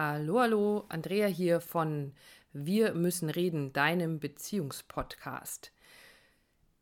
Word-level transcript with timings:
Hallo, 0.00 0.38
hallo, 0.38 0.84
Andrea 0.90 1.26
hier 1.26 1.60
von 1.60 2.12
Wir 2.52 2.94
müssen 2.94 3.30
reden, 3.30 3.72
deinem 3.72 4.20
Beziehungspodcast. 4.20 5.72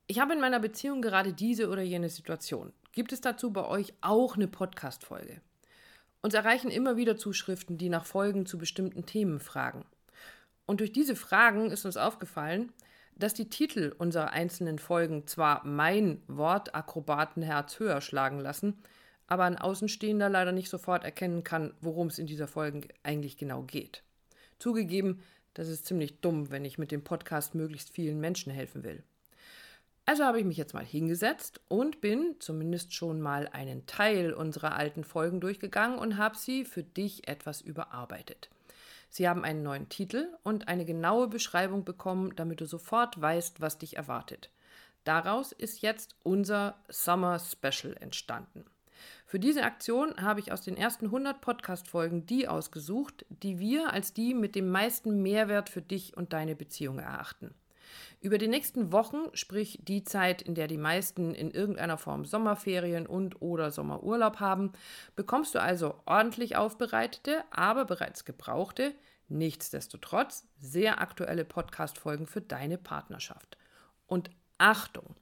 Ich 0.07 0.21
habe 0.21 0.35
in 0.35 0.41
meiner 0.41 0.61
Beziehung 0.61 1.01
gerade 1.01 1.33
diese 1.33 1.71
oder 1.71 1.81
jene 1.81 2.11
Situation. 2.11 2.75
Gibt 2.93 3.15
es 3.15 3.23
dazu 3.23 3.55
bei 3.55 3.65
euch 3.65 3.95
auch 4.03 4.37
eine 4.37 4.49
Podcast-Folge? 4.49 5.41
Uns 6.21 6.35
erreichen 6.35 6.71
immer 6.71 6.99
wieder 6.99 7.17
Zuschriften, 7.17 7.79
die 7.79 7.89
nach 7.89 8.05
Folgen 8.05 8.45
zu 8.45 8.59
bestimmten 8.59 9.07
Themen 9.07 9.41
fragen. 9.41 9.87
Und 10.67 10.81
durch 10.81 10.93
diese 10.93 11.17
Fragen 11.17 11.71
ist 11.71 11.87
uns 11.87 11.97
aufgefallen, 11.97 12.71
dass 13.15 13.33
die 13.33 13.49
Titel 13.49 13.95
unserer 13.97 14.33
einzelnen 14.33 14.79
Folgen 14.79 15.27
zwar 15.27 15.65
mein 15.65 16.21
Wortakrobatenherz 16.27 17.79
höher 17.79 18.03
schlagen 18.03 18.41
lassen, 18.41 18.77
aber 19.27 19.45
ein 19.45 19.59
Außenstehender 19.59 20.29
leider 20.29 20.53
nicht 20.53 20.69
sofort 20.69 21.05
erkennen 21.05 21.45
kann, 21.45 21.75
worum 21.81 22.09
es 22.09 22.19
in 22.19 22.27
dieser 22.27 22.49
Folge 22.49 22.89
eigentlich 23.03 23.37
genau 23.37 23.63
geht. 23.63 24.03
Zugegeben, 24.59 25.23
das 25.55 25.69
ist 25.69 25.87
ziemlich 25.87 26.21
dumm, 26.21 26.51
wenn 26.51 26.65
ich 26.65 26.79
mit 26.79 26.91
dem 26.91 27.03
Podcast 27.03 27.55
möglichst 27.55 27.91
vielen 27.91 28.21
Menschen 28.21 28.53
helfen 28.53 28.85
will. 28.85 29.03
Also 30.05 30.25
habe 30.25 30.39
ich 30.39 30.45
mich 30.45 30.57
jetzt 30.57 30.75
mal 30.75 30.85
hingesetzt 30.85 31.61
und 31.67 32.01
bin 32.01 32.37
zumindest 32.39 32.95
schon 32.95 33.21
mal 33.21 33.49
einen 33.49 33.87
Teil 33.87 34.33
unserer 34.33 34.77
alten 34.77 35.03
Folgen 35.03 35.41
durchgegangen 35.41 35.99
und 35.99 36.17
habe 36.17 36.37
sie 36.37 36.65
für 36.65 36.85
dich 36.85 37.27
etwas 37.27 37.61
überarbeitet. 37.61 38.49
Sie 39.09 39.29
haben 39.29 39.45
einen 39.45 39.65
neuen 39.65 39.89
Titel 39.89 40.29
und 40.45 40.69
eine 40.69 40.85
genaue 40.85 41.27
Beschreibung 41.27 41.85
bekommen, 41.85 42.37
damit 42.37 42.61
du 42.61 42.67
sofort 42.67 43.21
weißt, 43.21 43.61
was 43.61 43.79
dich 43.79 43.97
erwartet. 43.97 44.51
Daraus 45.05 45.53
ist 45.53 45.83
jetzt 45.83 46.15
unser 46.23 46.77
Summer 46.89 47.39
Special 47.39 47.97
entstanden. 47.99 48.65
Für 49.29 49.41
diese 49.41 49.65
Aktion 49.65 50.15
habe 50.21 50.39
ich 50.39 50.53
aus 50.53 50.63
den 50.63 50.77
ersten 50.77 51.07
100 51.07 51.41
Podcast-Folgen 51.41 52.27
die 52.27 52.47
ausgesucht, 52.47 53.27
die 53.29 53.59
wir 53.59 53.93
als 53.93 54.13
die 54.13 54.35
mit 54.35 54.55
dem 54.55 54.71
meisten 54.71 55.21
Mehrwert 55.21 55.69
für 55.69 55.83
dich 55.83 56.17
und 56.17 56.33
deine 56.33 56.55
Beziehung 56.55 57.01
erachten. 57.01 57.53
Über 58.21 58.39
die 58.39 58.47
nächsten 58.47 58.93
Wochen, 58.93 59.19
sprich 59.33 59.81
die 59.83 60.05
Zeit, 60.05 60.43
in 60.43 60.55
der 60.55 60.69
die 60.69 60.79
meisten 60.79 61.35
in 61.35 61.51
irgendeiner 61.51 61.99
Form 61.99 62.25
Sommerferien 62.25 63.05
und 63.05 63.43
oder 63.43 63.73
Sommerurlaub 63.73 64.39
haben, 64.39 64.73
bekommst 65.17 65.57
du 65.57 65.61
also 65.61 66.01
ordentlich 66.07 66.55
aufbereitete, 66.55 67.43
aber 67.51 67.85
bereits 67.85 68.25
gebrauchte, 68.25 68.95
nichtsdestotrotz 69.27 70.47
sehr 70.61 71.01
aktuelle 71.01 71.45
Podcast-Folgen 71.45 72.27
für 72.27 72.43
deine 72.43 72.79
Partnerschaft. 72.79 73.59
Und 74.07 74.31
Achtung! 74.59 75.17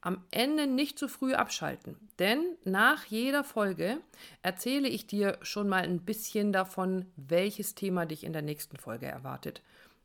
Am 0.00 0.24
Ende 0.30 0.66
nicht 0.66 0.98
zu 0.98 1.08
früh 1.08 1.34
abschalten, 1.34 1.96
denn 2.18 2.56
nach 2.64 3.04
jeder 3.06 3.42
Folge 3.42 3.98
erzähle 4.42 4.88
ich 4.88 5.06
dir 5.06 5.38
schon 5.42 5.68
mal 5.68 5.82
ein 5.82 6.04
bisschen 6.04 6.52
davon, 6.52 7.06
welches 7.16 7.74
Thema 7.74 8.06
dich 8.06 8.22
in 8.22 8.32
der 8.32 8.42
nächsten 8.42 8.76
Folge 8.76 9.06
erwartet. 9.06 9.62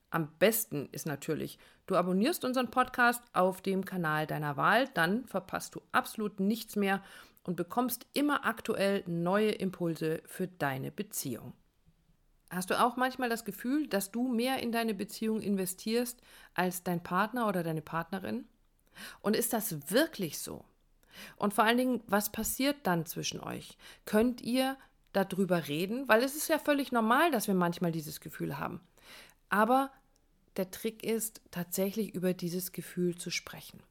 Am 0.09 0.29
besten 0.39 0.89
ist 0.91 1.05
natürlich, 1.05 1.59
du 1.87 1.95
abonnierst 1.95 2.43
unseren 2.43 2.71
Podcast 2.71 3.21
auf 3.33 3.61
dem 3.61 3.85
Kanal 3.85 4.27
deiner 4.27 4.57
Wahl, 4.57 4.89
dann 4.93 5.25
verpasst 5.25 5.75
du 5.75 5.81
absolut 5.91 6.39
nichts 6.39 6.75
mehr 6.75 7.03
und 7.43 7.55
bekommst 7.55 8.07
immer 8.13 8.45
aktuell 8.45 9.03
neue 9.07 9.51
Impulse 9.51 10.21
für 10.25 10.47
deine 10.47 10.91
Beziehung. 10.91 11.53
Hast 12.49 12.69
du 12.69 12.79
auch 12.79 12.97
manchmal 12.97 13.29
das 13.29 13.45
Gefühl, 13.45 13.87
dass 13.87 14.11
du 14.11 14.27
mehr 14.27 14.59
in 14.59 14.73
deine 14.73 14.93
Beziehung 14.93 15.39
investierst 15.39 16.21
als 16.53 16.83
dein 16.83 17.01
Partner 17.01 17.47
oder 17.47 17.63
deine 17.63 17.81
Partnerin? 17.81 18.45
Und 19.21 19.35
ist 19.35 19.53
das 19.53 19.91
wirklich 19.91 20.39
so? 20.39 20.65
Und 21.37 21.53
vor 21.53 21.63
allen 21.63 21.77
Dingen, 21.77 22.03
was 22.07 22.31
passiert 22.31 22.77
dann 22.83 23.05
zwischen 23.05 23.39
euch? 23.39 23.77
Könnt 24.05 24.41
ihr 24.41 24.77
darüber 25.13 25.67
reden? 25.67 26.07
Weil 26.07 26.23
es 26.23 26.35
ist 26.35 26.47
ja 26.47 26.59
völlig 26.59 26.91
normal, 26.91 27.31
dass 27.31 27.47
wir 27.47 27.55
manchmal 27.55 27.91
dieses 27.91 28.19
Gefühl 28.21 28.57
haben. 28.57 28.81
Aber 29.49 29.91
der 30.57 30.71
Trick 30.71 31.03
ist, 31.03 31.41
tatsächlich 31.51 32.13
über 32.13 32.33
dieses 32.33 32.71
Gefühl 32.71 33.17
zu 33.17 33.29
sprechen. 33.29 33.81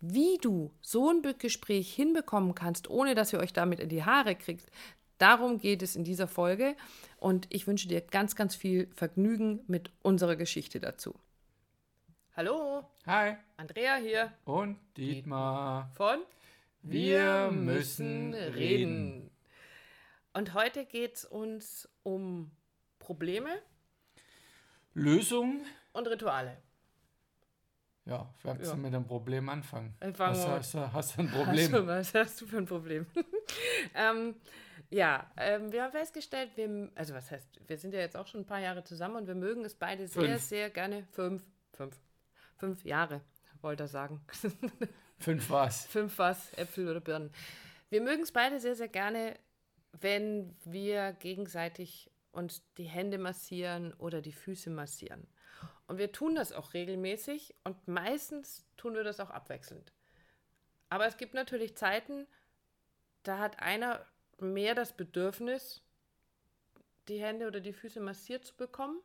Wie 0.00 0.38
du 0.40 0.72
so 0.80 1.10
ein 1.10 1.22
Gespräch 1.38 1.92
hinbekommen 1.92 2.54
kannst, 2.54 2.88
ohne 2.88 3.14
dass 3.14 3.32
ihr 3.32 3.40
euch 3.40 3.52
damit 3.52 3.80
in 3.80 3.88
die 3.88 4.04
Haare 4.04 4.34
kriegt, 4.34 4.70
darum 5.18 5.58
geht 5.58 5.82
es 5.82 5.96
in 5.96 6.04
dieser 6.04 6.28
Folge 6.28 6.76
und 7.18 7.46
ich 7.50 7.66
wünsche 7.66 7.88
dir 7.88 8.00
ganz, 8.00 8.36
ganz 8.36 8.54
viel 8.54 8.88
Vergnügen 8.94 9.60
mit 9.66 9.90
unserer 10.02 10.36
Geschichte 10.36 10.80
dazu. 10.80 11.14
Hallo. 12.38 12.84
Hi. 13.06 13.36
Andrea 13.56 13.96
hier. 13.96 14.30
Und 14.44 14.78
Dietmar. 14.94 15.90
Von 15.94 16.18
Wir 16.82 17.50
müssen 17.50 18.34
reden. 18.34 19.30
Und 20.34 20.52
heute 20.52 20.84
geht 20.84 21.14
es 21.14 21.24
uns 21.24 21.88
um 22.02 22.50
Probleme. 22.98 23.48
Lösungen 24.92 25.64
und 25.94 26.08
Rituale. 26.08 26.58
Ja, 28.04 28.28
vielleicht 28.36 28.66
ja. 28.66 28.74
mit 28.74 28.94
einem 28.94 29.06
Problem 29.06 29.48
anfangen. 29.48 29.96
Was 30.18 30.46
hast, 30.46 30.74
du, 30.74 30.92
hast 30.92 31.16
du 31.16 31.22
ein 31.22 31.30
Problem? 31.30 31.74
Also, 31.74 31.86
was 31.86 32.12
hast 32.12 32.38
du 32.42 32.46
für 32.46 32.58
ein 32.58 32.66
Problem? 32.66 33.06
ähm, 33.94 34.34
ja, 34.90 35.32
ähm, 35.38 35.72
wir 35.72 35.84
haben 35.84 35.92
festgestellt, 35.92 36.50
wir, 36.56 36.90
also 36.96 37.14
was 37.14 37.30
heißt, 37.30 37.48
wir 37.66 37.78
sind 37.78 37.94
ja 37.94 38.00
jetzt 38.00 38.14
auch 38.14 38.26
schon 38.26 38.42
ein 38.42 38.46
paar 38.46 38.60
Jahre 38.60 38.84
zusammen 38.84 39.16
und 39.16 39.26
wir 39.26 39.34
mögen 39.34 39.64
es 39.64 39.74
beide 39.74 40.06
sehr, 40.06 40.22
fünf. 40.22 40.42
sehr 40.42 40.68
gerne. 40.68 41.06
Fünf, 41.12 41.42
fünf, 41.72 41.98
fünf 42.56 42.84
Jahre, 42.84 43.20
wollte 43.60 43.84
er 43.84 43.88
sagen. 43.88 44.20
fünf 45.18 45.50
was? 45.50 45.86
Fünf 45.86 46.18
was, 46.18 46.52
Äpfel 46.54 46.88
oder 46.88 47.00
Birnen. 47.00 47.30
Wir 47.88 48.00
mögen 48.00 48.22
es 48.22 48.32
beide 48.32 48.60
sehr, 48.60 48.74
sehr 48.74 48.88
gerne, 48.88 49.38
wenn 49.92 50.56
wir 50.64 51.12
gegenseitig 51.14 52.10
uns 52.32 52.62
die 52.76 52.84
Hände 52.84 53.18
massieren 53.18 53.94
oder 53.94 54.20
die 54.20 54.32
Füße 54.32 54.70
massieren. 54.70 55.26
Und 55.86 55.98
wir 55.98 56.12
tun 56.12 56.34
das 56.34 56.52
auch 56.52 56.74
regelmäßig 56.74 57.54
und 57.64 57.88
meistens 57.88 58.66
tun 58.76 58.94
wir 58.94 59.04
das 59.04 59.20
auch 59.20 59.30
abwechselnd. 59.30 59.92
Aber 60.88 61.06
es 61.06 61.16
gibt 61.16 61.34
natürlich 61.34 61.76
Zeiten, 61.76 62.26
da 63.22 63.38
hat 63.38 63.60
einer 63.60 64.04
mehr 64.38 64.74
das 64.74 64.96
Bedürfnis, 64.96 65.82
die 67.08 67.20
Hände 67.20 67.46
oder 67.46 67.60
die 67.60 67.72
Füße 67.72 68.00
massiert 68.00 68.44
zu 68.44 68.54
bekommen. 68.56 69.00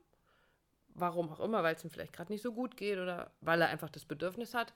Warum 0.96 1.30
auch 1.30 1.40
immer, 1.40 1.64
weil 1.64 1.76
es 1.76 1.84
ihm 1.84 1.90
vielleicht 1.90 2.14
gerade 2.14 2.32
nicht 2.32 2.42
so 2.42 2.54
gut 2.54 2.78
geht 2.78 2.98
oder 2.98 3.32
weil 3.42 3.62
er 3.62 3.70
einfach 3.70 3.90
das 3.90 4.06
Bedürfnis 4.06 4.54
hat. 4.54 4.74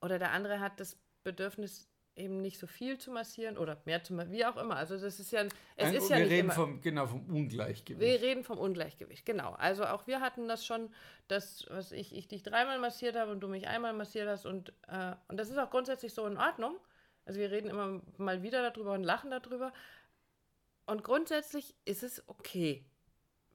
Oder 0.00 0.18
der 0.18 0.32
andere 0.32 0.60
hat 0.60 0.80
das 0.80 0.96
Bedürfnis, 1.22 1.88
eben 2.14 2.42
nicht 2.42 2.58
so 2.58 2.66
viel 2.66 2.98
zu 2.98 3.10
massieren 3.10 3.56
oder 3.56 3.80
mehr 3.84 4.02
zu 4.02 4.12
massieren, 4.12 4.36
wie 4.36 4.44
auch 4.44 4.56
immer. 4.56 4.76
Also 4.76 4.98
das 4.98 5.18
ist 5.18 5.30
ja, 5.30 5.44
es 5.44 5.52
Ein, 5.76 5.94
ist 5.94 6.10
ja 6.10 6.16
wir 6.16 6.24
nicht 6.24 6.32
reden 6.32 6.44
immer, 6.44 6.54
vom 6.54 6.80
genau 6.80 7.06
vom 7.06 7.24
Ungleichgewicht. 7.26 8.00
Wir 8.00 8.20
reden 8.20 8.44
vom 8.44 8.58
Ungleichgewicht, 8.58 9.24
genau. 9.24 9.52
Also 9.52 9.84
auch 9.86 10.06
wir 10.06 10.20
hatten 10.20 10.48
das 10.48 10.66
schon, 10.66 10.90
dass 11.28 11.66
was 11.70 11.92
ich, 11.92 12.14
ich 12.14 12.28
dich 12.28 12.42
dreimal 12.42 12.78
massiert 12.78 13.16
habe 13.16 13.32
und 13.32 13.40
du 13.40 13.48
mich 13.48 13.66
einmal 13.66 13.92
massiert 13.94 14.28
hast 14.28 14.44
und 14.44 14.74
äh, 14.88 15.14
und 15.28 15.38
das 15.38 15.48
ist 15.48 15.58
auch 15.58 15.70
grundsätzlich 15.70 16.12
so 16.12 16.26
in 16.26 16.36
Ordnung. 16.36 16.76
Also 17.24 17.40
wir 17.40 17.50
reden 17.50 17.70
immer 17.70 18.00
mal 18.18 18.42
wieder 18.42 18.68
darüber 18.70 18.92
und 18.92 19.04
lachen 19.04 19.30
darüber. 19.30 19.72
Und 20.86 21.04
grundsätzlich 21.04 21.74
ist 21.84 22.02
es 22.02 22.28
okay 22.28 22.84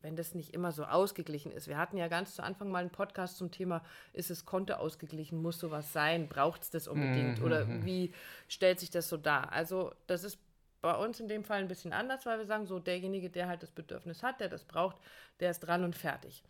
wenn 0.02 0.16
das 0.16 0.35
nicht 0.35 0.53
immer 0.53 0.72
so 0.72 0.84
ausgeglichen 0.85 1.52
ist. 1.52 1.68
Wir 1.68 1.78
hatten 1.78 1.97
ja 1.97 2.08
ganz 2.08 2.35
zu 2.35 2.44
Anfang 2.44 2.69
mal 2.69 2.80
einen 2.80 2.90
Podcast 2.91 3.38
zum 3.38 3.52
Thema, 3.52 3.84
ist 4.13 4.30
es 4.31 4.46
Konto 4.46 4.74
ausgeglichen, 4.75 5.41
muss 5.41 5.59
sowas 5.59 5.91
sein, 5.94 6.28
braucht 6.28 6.62
es 6.63 6.69
das 6.69 6.88
unbedingt 6.88 7.40
Mhm. 7.40 7.46
oder 7.46 7.85
wie 7.85 8.13
stellt 8.47 8.80
sich 8.80 8.90
das 8.90 9.09
so 9.09 9.18
dar? 9.18 9.52
Also 9.52 9.94
das 10.06 10.24
ist 10.24 10.38
bei 10.81 10.96
uns 10.96 11.19
in 11.19 11.28
dem 11.28 11.44
Fall 11.44 11.59
ein 11.59 11.68
bisschen 11.68 11.91
anders, 11.94 12.25
weil 12.25 12.38
wir 12.38 12.46
sagen, 12.46 12.68
so 12.68 12.80
derjenige, 12.80 13.30
der 13.30 13.47
halt 13.47 13.63
das 13.63 13.72
Bedürfnis 13.72 14.22
hat, 14.24 14.40
der 14.40 14.50
das 14.50 14.63
braucht, 14.63 14.97
der 15.40 15.50
ist 15.52 15.62
dran 15.62 15.84
und 15.84 15.96
fertig. 15.96 16.44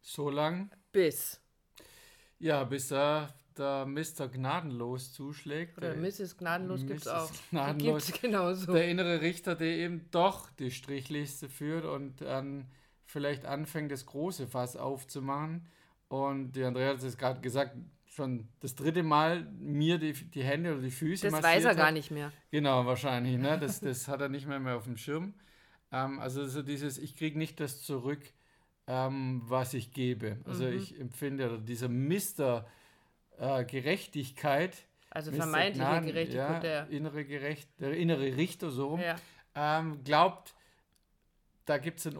So 0.00 0.30
lang? 0.30 0.70
Bis. 0.92 1.40
Ja, 2.38 2.64
bis 2.64 2.88
da 2.88 3.28
der 3.56 3.86
Mr. 3.86 4.28
Gnadenlos 4.28 5.12
zuschlägt. 5.14 5.78
Oder 5.78 5.94
Mrs. 5.94 6.36
Gnadenlos 6.36 6.86
gibt 6.86 7.00
es 7.00 7.08
auch. 7.08 7.30
Gnadenlos. 7.50 8.06
Gibt's 8.06 8.20
genauso. 8.20 8.72
Der 8.72 8.88
innere 8.88 9.20
Richter, 9.22 9.54
der 9.54 9.68
eben 9.76 10.08
doch 10.10 10.50
die 10.52 10.70
Strichliste 10.70 11.48
führt 11.48 11.84
und 11.84 12.20
dann 12.20 12.66
vielleicht 13.06 13.44
anfängt, 13.46 13.90
das 13.92 14.04
große 14.06 14.46
Fass 14.46 14.76
aufzumachen. 14.76 15.66
Und 16.08 16.52
die 16.52 16.64
Andrea 16.64 16.90
hat 16.90 17.02
es 17.02 17.16
gerade 17.18 17.40
gesagt, 17.40 17.76
schon 18.06 18.48
das 18.60 18.74
dritte 18.74 19.02
Mal 19.02 19.44
mir 19.58 19.98
die, 19.98 20.12
die 20.12 20.42
Hände 20.44 20.72
oder 20.72 20.82
die 20.82 20.90
Füße 20.90 21.28
Das 21.30 21.42
weiß 21.42 21.64
er 21.64 21.70
hat. 21.70 21.76
gar 21.76 21.92
nicht 21.92 22.10
mehr. 22.10 22.32
Genau, 22.50 22.86
wahrscheinlich. 22.86 23.36
Ne? 23.38 23.58
Das, 23.60 23.80
das 23.80 24.08
hat 24.08 24.20
er 24.20 24.28
nicht 24.28 24.46
mehr, 24.46 24.60
mehr 24.60 24.76
auf 24.76 24.84
dem 24.84 24.96
Schirm. 24.96 25.34
Ähm, 25.92 26.18
also 26.20 26.46
so 26.46 26.62
dieses, 26.62 26.98
ich 26.98 27.16
kriege 27.16 27.36
nicht 27.38 27.60
das 27.60 27.82
zurück, 27.82 28.22
ähm, 28.86 29.42
was 29.44 29.74
ich 29.74 29.92
gebe. 29.92 30.38
Also 30.44 30.64
Mhm. 30.64 30.72
ich 30.76 30.98
empfinde, 31.00 31.46
oder 31.46 31.58
dieser 31.58 31.88
Mister 31.88 32.66
äh, 33.38 33.64
Gerechtigkeit, 33.64 34.76
Also 35.10 35.30
Mr. 35.32 35.36
vermeintliche 35.38 35.84
Gnaden, 35.84 36.06
Gerechtigkeit 36.06 36.52
ja, 36.54 36.84
der. 36.84 36.88
innere 36.90 37.24
Gerecht, 37.24 37.68
der 37.80 37.92
innere 37.96 38.36
Richter 38.36 38.70
so 38.70 38.96
Ja. 38.98 39.16
ähm, 39.54 40.02
glaubt, 40.04 40.54
da 41.66 41.78
gibt 41.78 41.98
es 41.98 42.06
ein 42.06 42.16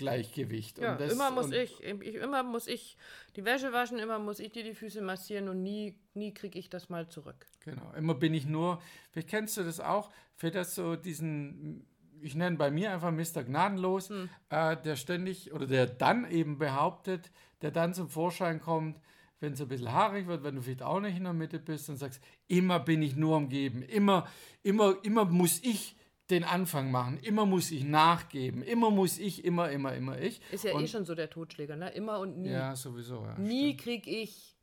Ungleichgewicht. 0.00 0.78
Ja, 0.78 0.96
das, 0.96 1.12
immer 1.12 1.30
muss 1.30 1.52
ich, 1.52 1.82
ich, 1.82 2.14
immer 2.14 2.42
muss 2.42 2.66
ich 2.66 2.96
die 3.36 3.44
Wäsche 3.44 3.72
waschen, 3.72 3.98
immer 3.98 4.18
muss 4.18 4.40
ich 4.40 4.52
dir 4.52 4.64
die 4.64 4.74
Füße 4.74 5.00
massieren 5.02 5.48
und 5.48 5.62
nie, 5.62 5.94
nie 6.14 6.32
kriege 6.32 6.58
ich 6.58 6.70
das 6.70 6.88
mal 6.88 7.08
zurück. 7.08 7.46
Genau, 7.64 7.92
immer 7.96 8.14
bin 8.14 8.34
ich 8.34 8.46
nur, 8.46 8.80
vielleicht 9.10 9.28
kennst 9.28 9.56
du 9.56 9.62
das 9.62 9.80
auch, 9.80 10.10
für 10.36 10.50
das 10.50 10.74
so 10.74 10.96
diesen 10.96 11.86
ich 12.22 12.34
nenne 12.34 12.58
bei 12.58 12.70
mir 12.70 12.92
einfach 12.92 13.12
Mr. 13.12 13.42
Gnadenlos, 13.44 14.10
hm. 14.10 14.28
äh, 14.50 14.76
der 14.76 14.96
ständig 14.96 15.54
oder 15.54 15.66
der 15.66 15.86
dann 15.86 16.30
eben 16.30 16.58
behauptet, 16.58 17.30
der 17.62 17.70
dann 17.70 17.94
zum 17.94 18.10
Vorschein 18.10 18.60
kommt, 18.60 19.00
wenn 19.40 19.54
es 19.54 19.60
ein 19.62 19.68
bisschen 19.68 19.90
haarig 19.90 20.26
wird, 20.26 20.42
wenn 20.42 20.56
du 20.56 20.60
vielleicht 20.60 20.82
auch 20.82 21.00
nicht 21.00 21.16
in 21.16 21.24
der 21.24 21.32
Mitte 21.32 21.58
bist 21.58 21.88
und 21.88 21.96
sagst, 21.96 22.22
immer 22.46 22.78
bin 22.78 23.00
ich 23.00 23.16
nur 23.16 23.38
umgeben, 23.38 23.82
immer, 23.82 24.28
immer, 24.62 24.96
immer 25.02 25.24
muss 25.24 25.60
ich 25.62 25.96
den 26.30 26.44
Anfang 26.44 26.90
machen, 26.90 27.18
immer 27.18 27.46
muss 27.46 27.70
ich 27.70 27.84
nachgeben, 27.84 28.62
immer 28.62 28.90
muss 28.90 29.18
ich, 29.18 29.44
immer, 29.44 29.70
immer, 29.70 29.94
immer 29.94 30.18
ich. 30.18 30.40
Ist 30.52 30.64
ja 30.64 30.70
eh 30.70 30.74
und, 30.74 30.84
eh 30.84 30.88
schon 30.88 31.04
so 31.04 31.14
der 31.14 31.30
Totschläger, 31.30 31.76
ne? 31.76 31.90
Immer 31.90 32.18
und 32.20 32.38
nie. 32.38 32.50
Ja, 32.50 32.76
sowieso. 32.76 33.24
Ja, 33.24 33.38
nie 33.38 33.76
krieg 33.76 34.06
ich 34.06 34.56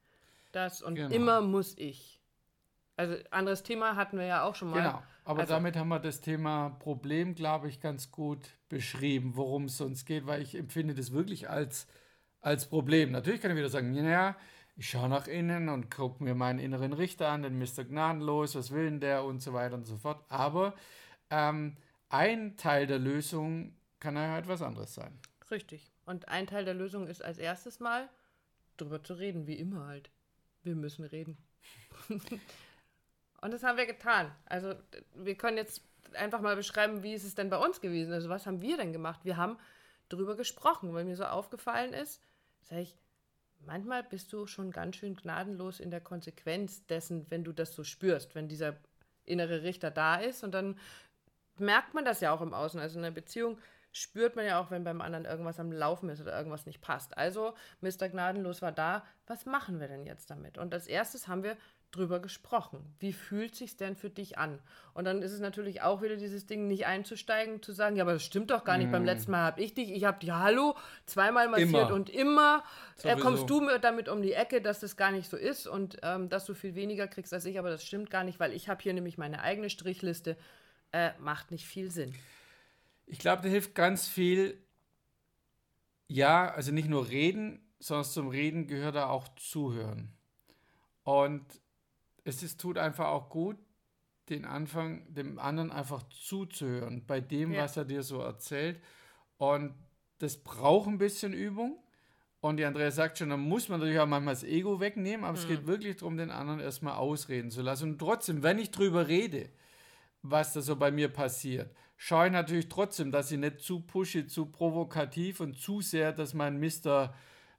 das 0.51 0.81
und 0.81 0.95
genau. 0.95 1.13
immer 1.13 1.41
muss 1.41 1.77
ich. 1.77 2.19
Also 2.95 3.15
anderes 3.29 3.61
Thema 3.61 3.95
hatten 3.95 4.17
wir 4.17 4.25
ja 4.25 4.43
auch 4.43 4.55
schon 4.55 4.71
mal. 4.71 4.77
Genau, 4.77 5.03
aber 5.23 5.41
also, 5.41 5.53
damit 5.53 5.75
haben 5.75 5.89
wir 5.89 5.99
das 5.99 6.21
Thema 6.21 6.69
Problem, 6.79 7.35
glaube 7.35 7.67
ich, 7.67 7.79
ganz 7.79 8.11
gut 8.11 8.39
beschrieben, 8.69 9.33
worum 9.35 9.65
es 9.65 9.79
uns 9.81 10.05
geht, 10.05 10.25
weil 10.25 10.41
ich 10.41 10.55
empfinde 10.55 10.95
das 10.95 11.11
wirklich 11.11 11.49
als, 11.49 11.87
als 12.41 12.67
Problem. 12.67 13.11
Natürlich 13.11 13.41
kann 13.41 13.51
ich 13.51 13.57
wieder 13.57 13.69
sagen, 13.69 13.93
ja, 13.93 14.35
ich 14.77 14.89
schaue 14.89 15.09
nach 15.09 15.27
innen 15.27 15.69
und 15.69 15.89
gucke 15.89 16.23
mir 16.23 16.35
meinen 16.35 16.59
inneren 16.59 16.93
Richter 16.93 17.29
an, 17.29 17.43
den 17.43 17.57
Mr. 17.57 17.83
Gnadenlos, 17.83 18.55
was 18.55 18.71
will 18.71 18.85
denn 18.85 18.99
der 18.99 19.23
und 19.23 19.41
so 19.41 19.53
weiter 19.53 19.75
und 19.75 19.85
so 19.85 19.97
fort. 19.97 20.23
Aber 20.29 20.75
ähm, 21.29 21.77
ein 22.09 22.57
Teil 22.57 22.87
der 22.87 22.99
Lösung 22.99 23.75
kann 23.99 24.15
ja 24.15 24.37
etwas 24.37 24.61
anderes 24.61 24.93
sein. 24.93 25.19
Richtig. 25.51 25.91
Und 26.05 26.29
ein 26.29 26.47
Teil 26.47 26.65
der 26.65 26.73
Lösung 26.73 27.07
ist 27.07 27.23
als 27.23 27.37
erstes 27.37 27.79
mal, 27.79 28.09
drüber 28.77 29.03
zu 29.03 29.13
reden, 29.15 29.47
wie 29.47 29.55
immer 29.55 29.87
halt. 29.87 30.09
Wir 30.63 30.75
müssen 30.75 31.03
reden. 31.03 31.37
Und 33.41 33.51
das 33.51 33.63
haben 33.63 33.77
wir 33.77 33.85
getan. 33.85 34.31
Also 34.45 34.73
wir 35.15 35.35
können 35.35 35.57
jetzt 35.57 35.81
einfach 36.13 36.41
mal 36.41 36.55
beschreiben, 36.55 37.03
wie 37.03 37.13
ist 37.13 37.23
es 37.23 37.35
denn 37.35 37.49
bei 37.49 37.57
uns 37.57 37.81
gewesen? 37.81 38.13
Also 38.13 38.29
was 38.29 38.45
haben 38.45 38.61
wir 38.61 38.77
denn 38.77 38.93
gemacht? 38.93 39.21
Wir 39.23 39.37
haben 39.37 39.57
darüber 40.09 40.35
gesprochen, 40.35 40.93
weil 40.93 41.05
mir 41.05 41.15
so 41.15 41.25
aufgefallen 41.25 41.93
ist, 41.93 42.21
sage 42.61 42.81
ich, 42.81 42.97
manchmal 43.65 44.03
bist 44.03 44.31
du 44.33 44.47
schon 44.47 44.71
ganz 44.71 44.95
schön 44.95 45.15
gnadenlos 45.15 45.79
in 45.79 45.91
der 45.91 46.01
Konsequenz 46.01 46.85
dessen, 46.87 47.29
wenn 47.29 47.43
du 47.43 47.51
das 47.51 47.73
so 47.73 47.83
spürst, 47.83 48.35
wenn 48.35 48.47
dieser 48.47 48.77
innere 49.25 49.63
Richter 49.63 49.91
da 49.91 50.15
ist 50.15 50.43
und 50.43 50.53
dann 50.53 50.79
merkt 51.59 51.93
man 51.93 52.05
das 52.05 52.21
ja 52.21 52.31
auch 52.31 52.41
im 52.41 52.53
Außen. 52.53 52.79
Also 52.79 52.97
in 52.99 53.05
einer 53.05 53.13
Beziehung 53.13 53.57
spürt 53.91 54.35
man 54.35 54.45
ja 54.45 54.59
auch, 54.59 54.71
wenn 54.71 54.83
beim 54.83 55.01
anderen 55.01 55.25
irgendwas 55.25 55.59
am 55.59 55.71
Laufen 55.71 56.09
ist 56.09 56.21
oder 56.21 56.37
irgendwas 56.37 56.65
nicht 56.65 56.81
passt. 56.81 57.17
Also 57.17 57.53
Mr. 57.81 58.09
Gnadenlos 58.09 58.61
war 58.61 58.71
da. 58.71 59.03
Was 59.25 59.45
machen 59.45 59.79
wir 59.79 59.87
denn 59.87 60.05
jetzt 60.05 60.29
damit? 60.29 60.57
Und 60.57 60.73
als 60.73 60.87
erstes 60.87 61.27
haben 61.27 61.43
wir 61.43 61.57
drüber 61.91 62.19
gesprochen. 62.19 62.95
Wie 62.99 63.13
fühlt 63.13 63.55
sich 63.55 63.77
denn 63.77 63.95
für 63.95 64.09
dich 64.09 64.37
an? 64.37 64.59
Und 64.93 65.05
dann 65.05 65.21
ist 65.21 65.31
es 65.31 65.39
natürlich 65.39 65.81
auch 65.81 66.01
wieder 66.01 66.17
dieses 66.17 66.45
Ding, 66.45 66.67
nicht 66.67 66.85
einzusteigen, 66.85 67.63
zu 67.63 67.71
sagen, 67.71 67.95
ja, 67.95 68.03
aber 68.03 68.13
das 68.13 68.23
stimmt 68.23 68.51
doch 68.51 68.65
gar 68.65 68.77
nicht. 68.77 68.89
Mm. 68.89 68.91
Beim 68.91 69.05
letzten 69.05 69.31
Mal 69.31 69.43
habe 69.43 69.61
ich 69.61 69.73
dich, 69.73 69.91
ich 69.91 70.03
habe 70.03 70.19
dich, 70.19 70.31
hallo, 70.31 70.75
zweimal 71.05 71.47
massiert 71.47 71.69
immer. 71.69 71.93
und 71.93 72.09
immer 72.09 72.63
äh, 73.03 73.15
kommst 73.15 73.49
du 73.49 73.65
damit 73.79 74.09
um 74.09 74.21
die 74.21 74.33
Ecke, 74.33 74.61
dass 74.61 74.81
das 74.81 74.97
gar 74.97 75.11
nicht 75.11 75.29
so 75.29 75.37
ist 75.37 75.65
und 75.65 75.97
ähm, 76.03 76.29
dass 76.29 76.45
du 76.45 76.53
viel 76.53 76.75
weniger 76.75 77.07
kriegst 77.07 77.33
als 77.33 77.45
ich, 77.45 77.57
aber 77.57 77.69
das 77.69 77.83
stimmt 77.83 78.09
gar 78.09 78.25
nicht, 78.25 78.39
weil 78.39 78.51
ich 78.51 78.67
habe 78.67 78.83
hier 78.83 78.93
nämlich 78.93 79.17
meine 79.17 79.41
eigene 79.41 79.69
Strichliste. 79.69 80.35
Äh, 80.91 81.11
macht 81.19 81.51
nicht 81.51 81.65
viel 81.65 81.91
Sinn. 81.91 82.13
Ich 83.05 83.19
glaube, 83.19 83.41
da 83.41 83.49
hilft 83.49 83.75
ganz 83.75 84.07
viel, 84.07 84.61
ja, 86.07 86.49
also 86.51 86.71
nicht 86.71 86.89
nur 86.89 87.09
reden, 87.09 87.59
sondern 87.79 88.05
zum 88.05 88.27
Reden 88.27 88.67
gehört 88.67 88.95
da 88.95 89.09
auch 89.09 89.27
zuhören. 89.35 90.11
Und 91.03 91.45
es 92.23 92.43
ist, 92.43 92.59
tut 92.59 92.77
einfach 92.77 93.07
auch 93.07 93.29
gut, 93.29 93.57
den 94.29 94.45
Anfang, 94.45 95.13
dem 95.13 95.39
anderen 95.39 95.71
einfach 95.71 96.03
zuzuhören, 96.09 97.05
bei 97.05 97.21
dem, 97.21 97.53
ja. 97.53 97.63
was 97.63 97.77
er 97.77 97.85
dir 97.85 98.03
so 98.03 98.19
erzählt. 98.19 98.81
Und 99.37 99.73
das 100.19 100.37
braucht 100.43 100.87
ein 100.87 100.97
bisschen 100.97 101.33
Übung. 101.33 101.81
Und 102.39 102.57
die 102.57 102.65
Andrea 102.65 102.91
sagt 102.91 103.17
schon, 103.17 103.29
da 103.29 103.37
muss 103.37 103.67
man 103.69 103.79
natürlich 103.79 103.99
auch 103.99 104.07
manchmal 104.07 104.33
das 104.33 104.43
Ego 104.43 104.79
wegnehmen, 104.79 105.23
aber 105.25 105.37
mhm. 105.37 105.43
es 105.43 105.47
geht 105.47 105.65
wirklich 105.65 105.97
darum, 105.97 106.17
den 106.17 106.29
anderen 106.29 106.59
erstmal 106.59 106.95
ausreden 106.95 107.51
zu 107.51 107.61
lassen. 107.61 107.91
Und 107.91 107.99
trotzdem, 107.99 108.43
wenn 108.43 108.59
ich 108.59 108.71
drüber 108.71 109.07
rede, 109.07 109.49
was 110.29 110.53
da 110.53 110.61
so 110.61 110.75
bei 110.75 110.91
mir 110.91 111.09
passiert, 111.09 111.73
schaue 111.95 112.27
ich 112.27 112.31
natürlich 112.31 112.69
trotzdem, 112.69 113.11
dass 113.11 113.31
ich 113.31 113.39
nicht 113.39 113.59
zu 113.59 113.81
pushe, 113.81 114.27
zu 114.27 114.45
provokativ 114.47 115.39
und 115.39 115.59
zu 115.59 115.81
sehr, 115.81 116.13
dass 116.13 116.33
mein 116.33 116.59
Mr. 116.59 117.13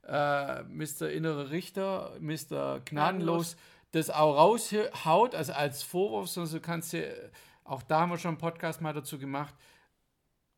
Äh, 0.07 0.63
Mr. 0.63 1.09
Innere 1.11 1.51
Richter, 1.51 2.17
Mr. 2.19 2.81
Gnadenlos, 2.85 3.57
das 3.91 4.09
auch 4.09 4.35
raushaut, 4.35 5.35
also 5.35 5.53
als 5.53 5.83
Vorwurf, 5.83 6.29
sondern 6.29 6.53
du 6.53 6.59
kannst 6.61 6.93
dir, 6.93 7.31
auch 7.63 7.83
da 7.83 8.01
haben 8.01 8.11
wir 8.11 8.17
schon 8.17 8.29
einen 8.29 8.37
Podcast 8.37 8.81
mal 8.81 8.93
dazu 8.93 9.17
gemacht, 9.19 9.53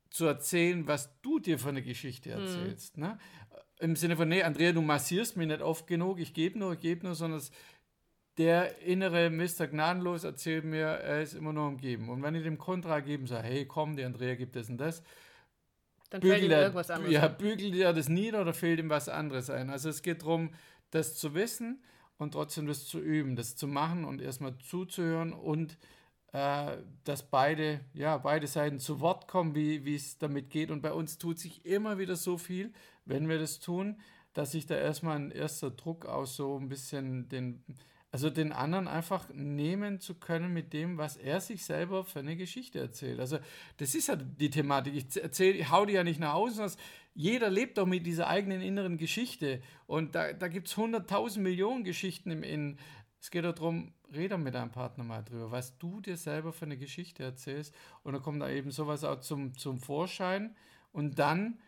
zu 0.09 0.25
erzählen, 0.25 0.87
was 0.87 1.09
du 1.21 1.39
dir 1.39 1.57
von 1.57 1.75
der 1.75 1.83
Geschichte 1.83 2.29
mhm. 2.29 2.41
erzählst. 2.41 2.97
Mhm. 2.97 3.03
Ne? 3.03 3.19
Im 3.79 3.95
Sinne 3.95 4.15
von, 4.15 4.29
nee, 4.29 4.43
Andrea, 4.43 4.73
du 4.73 4.81
massierst 4.81 5.37
mich 5.37 5.47
nicht 5.47 5.61
oft 5.61 5.87
genug, 5.87 6.19
ich 6.19 6.33
gebe 6.33 6.59
nur, 6.59 6.73
ich 6.73 6.79
gebe 6.79 7.05
nur, 7.05 7.15
sondern 7.15 7.41
der 8.37 8.79
innere 8.79 9.29
Mr. 9.29 9.67
Gnadenlos 9.67 10.23
erzählt 10.23 10.63
mir, 10.63 10.85
er 10.85 11.21
ist 11.21 11.33
immer 11.33 11.53
nur 11.53 11.67
umgeben. 11.67 12.09
Und 12.09 12.23
wenn 12.23 12.35
ich 12.35 12.43
dem 12.43 12.57
Kontra 12.57 12.99
geben 13.01 13.27
sage, 13.27 13.47
hey, 13.47 13.65
komm, 13.65 13.95
die 13.95 14.03
Andrea 14.03 14.35
gibt 14.35 14.55
das 14.55 14.69
und 14.69 14.77
das, 14.77 15.03
dann 16.09 16.21
fällt 16.21 16.43
ihm 16.43 16.51
irgendwas 16.51 16.89
anderes 16.89 17.13
Ja, 17.13 17.27
bügelt 17.27 17.75
er 17.75 17.93
das 17.93 18.09
nieder 18.09 18.41
oder 18.41 18.53
fehlt 18.53 18.79
ihm 18.79 18.89
was 18.89 19.09
anderes 19.09 19.49
ein? 19.49 19.69
Also 19.69 19.89
es 19.89 20.01
geht 20.01 20.21
darum, 20.21 20.53
das 20.91 21.15
zu 21.15 21.33
wissen 21.33 21.81
und 22.17 22.31
trotzdem 22.31 22.67
das 22.67 22.85
zu 22.85 22.99
üben, 22.99 23.35
das 23.35 23.55
zu 23.55 23.67
machen 23.67 24.03
und 24.05 24.21
erstmal 24.21 24.57
zuzuhören 24.57 25.33
und 25.33 25.77
äh, 26.33 26.77
dass 27.03 27.23
beide, 27.23 27.81
ja, 27.93 28.17
beide 28.17 28.47
Seiten 28.47 28.79
zu 28.79 28.99
Wort 29.01 29.27
kommen, 29.27 29.55
wie 29.55 29.95
es 29.95 30.17
damit 30.17 30.49
geht. 30.49 30.71
Und 30.71 30.81
bei 30.81 30.93
uns 30.93 31.17
tut 31.17 31.39
sich 31.39 31.65
immer 31.65 31.97
wieder 31.97 32.15
so 32.15 32.37
viel, 32.37 32.73
wenn 33.05 33.27
wir 33.27 33.39
das 33.39 33.59
tun, 33.59 33.99
dass 34.33 34.51
sich 34.51 34.65
da 34.65 34.75
erstmal 34.75 35.17
ein 35.17 35.31
erster 35.31 35.71
Druck 35.71 36.05
aus 36.05 36.35
so 36.35 36.57
ein 36.57 36.69
bisschen 36.69 37.27
den, 37.29 37.63
also 38.11 38.29
den 38.29 38.51
anderen 38.51 38.89
einfach 38.89 39.29
nehmen 39.33 40.01
zu 40.01 40.15
können 40.15 40.53
mit 40.53 40.73
dem, 40.73 40.97
was 40.97 41.15
er 41.15 41.39
sich 41.39 41.63
selber 41.63 42.03
für 42.03 42.19
eine 42.19 42.35
Geschichte 42.35 42.79
erzählt. 42.79 43.21
Also 43.21 43.39
das 43.77 43.95
ist 43.95 44.07
ja 44.07 44.17
die 44.17 44.49
Thematik. 44.49 44.95
Ich 44.95 45.21
erzähle, 45.21 45.57
ich 45.57 45.71
hau 45.71 45.85
die 45.85 45.93
ja 45.93 46.03
nicht 46.03 46.19
nach 46.19 46.33
außen, 46.33 46.57
sondern 46.57 46.77
jeder 47.13 47.49
lebt 47.49 47.77
doch 47.77 47.85
mit 47.85 48.05
dieser 48.05 48.27
eigenen 48.27 48.61
inneren 48.61 48.97
Geschichte. 48.97 49.61
Und 49.87 50.15
da, 50.15 50.33
da 50.33 50.49
gibt 50.49 50.67
es 50.67 50.75
hunderttausend 50.75 51.43
Millionen 51.43 51.85
Geschichten 51.85 52.31
im 52.31 52.43
Innen. 52.43 52.79
Es 53.21 53.31
geht 53.31 53.45
darum, 53.45 53.93
rede 54.13 54.37
mit 54.37 54.55
deinem 54.55 54.71
Partner 54.71 55.05
mal 55.05 55.23
drüber, 55.23 55.51
was 55.51 55.77
du 55.77 56.01
dir 56.01 56.17
selber 56.17 56.51
für 56.51 56.65
eine 56.65 56.77
Geschichte 56.77 57.23
erzählst. 57.23 57.73
Und 58.03 58.11
dann 58.13 58.21
kommt 58.21 58.41
da 58.41 58.49
eben 58.49 58.71
sowas 58.71 59.05
auch 59.05 59.21
zum, 59.21 59.57
zum 59.57 59.77
Vorschein. 59.77 60.55
Und 60.91 61.17
dann 61.19 61.61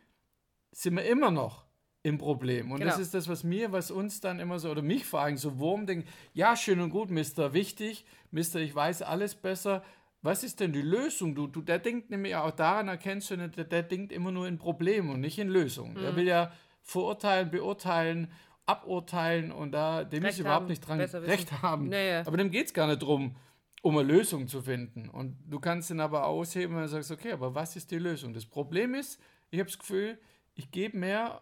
sind 0.72 0.96
wir 0.96 1.06
immer 1.06 1.32
noch 1.32 1.66
im 2.04 2.18
Problem. 2.18 2.72
Und 2.72 2.80
genau. 2.80 2.92
das 2.92 3.00
ist 3.00 3.14
das, 3.14 3.30
was 3.30 3.44
mir, 3.44 3.72
was 3.72 3.90
uns 3.90 4.20
dann 4.20 4.40
immer 4.40 4.60
so, 4.60 4.70
oder 4.70 4.82
mich 4.82 5.06
vor 5.06 5.22
allem 5.22 5.38
so 5.38 5.58
Wurm 5.58 5.86
denkt, 5.86 6.08
ja, 6.34 6.56
schön 6.56 6.82
und 6.82 6.90
gut, 6.90 7.10
Mister, 7.10 7.54
wichtig, 7.54 8.06
Mister, 8.30 8.60
ich 8.60 8.76
weiß 8.76 9.02
alles 9.02 9.36
besser, 9.36 9.84
was 10.22 10.44
ist 10.44 10.60
denn 10.60 10.72
die 10.72 10.82
Lösung? 10.82 11.36
Du, 11.36 11.48
du, 11.48 11.62
der 11.62 11.80
denkt 11.80 12.10
nämlich 12.10 12.36
auch 12.36 12.52
daran, 12.52 12.88
erkennst 12.88 13.32
du, 13.32 13.38
der, 13.38 13.64
der 13.66 13.84
denkt 13.84 14.12
immer 14.12 14.32
nur 14.32 14.48
in 14.48 14.58
Problemen 14.58 15.10
und 15.10 15.22
nicht 15.22 15.40
in 15.40 15.50
Lösungen. 15.50 15.94
Mhm. 15.94 16.04
Er 16.04 16.16
will 16.16 16.28
ja 16.28 16.52
verurteilen, 16.82 17.50
beurteilen, 17.50 18.32
aburteilen 18.66 19.52
und 19.52 19.72
da, 19.72 20.04
dem 20.04 20.24
Recht 20.24 20.36
ist 20.36 20.40
überhaupt 20.40 20.62
haben, 20.62 20.68
nicht 20.68 20.88
dran 20.88 21.00
Recht 21.00 21.62
haben. 21.62 21.90
Naja. 21.90 22.24
Aber 22.26 22.38
dem 22.38 22.52
geht 22.52 22.68
es 22.68 22.74
gar 22.74 22.88
nicht 22.88 23.02
darum, 23.02 23.36
um 23.82 23.98
eine 23.98 24.08
Lösung 24.08 24.48
zu 24.48 24.62
finden. 24.62 25.10
Und 25.10 25.38
du 25.50 25.60
kannst 25.60 25.90
ihn 25.90 26.00
aber 26.00 26.26
ausheben 26.26 26.78
und 26.78 26.88
sagst, 26.88 27.12
okay, 27.12 27.34
aber 27.34 27.54
was 27.54 27.76
ist 27.76 27.92
die 27.92 27.98
Lösung? 27.98 28.34
Das 28.34 28.46
Problem 28.46 28.94
ist, 28.94 29.22
ich 29.52 29.60
habe 29.60 29.70
das 29.70 29.78
Gefühl, 29.78 30.18
ich 30.56 30.72
gebe 30.72 30.98
mehr, 30.98 31.42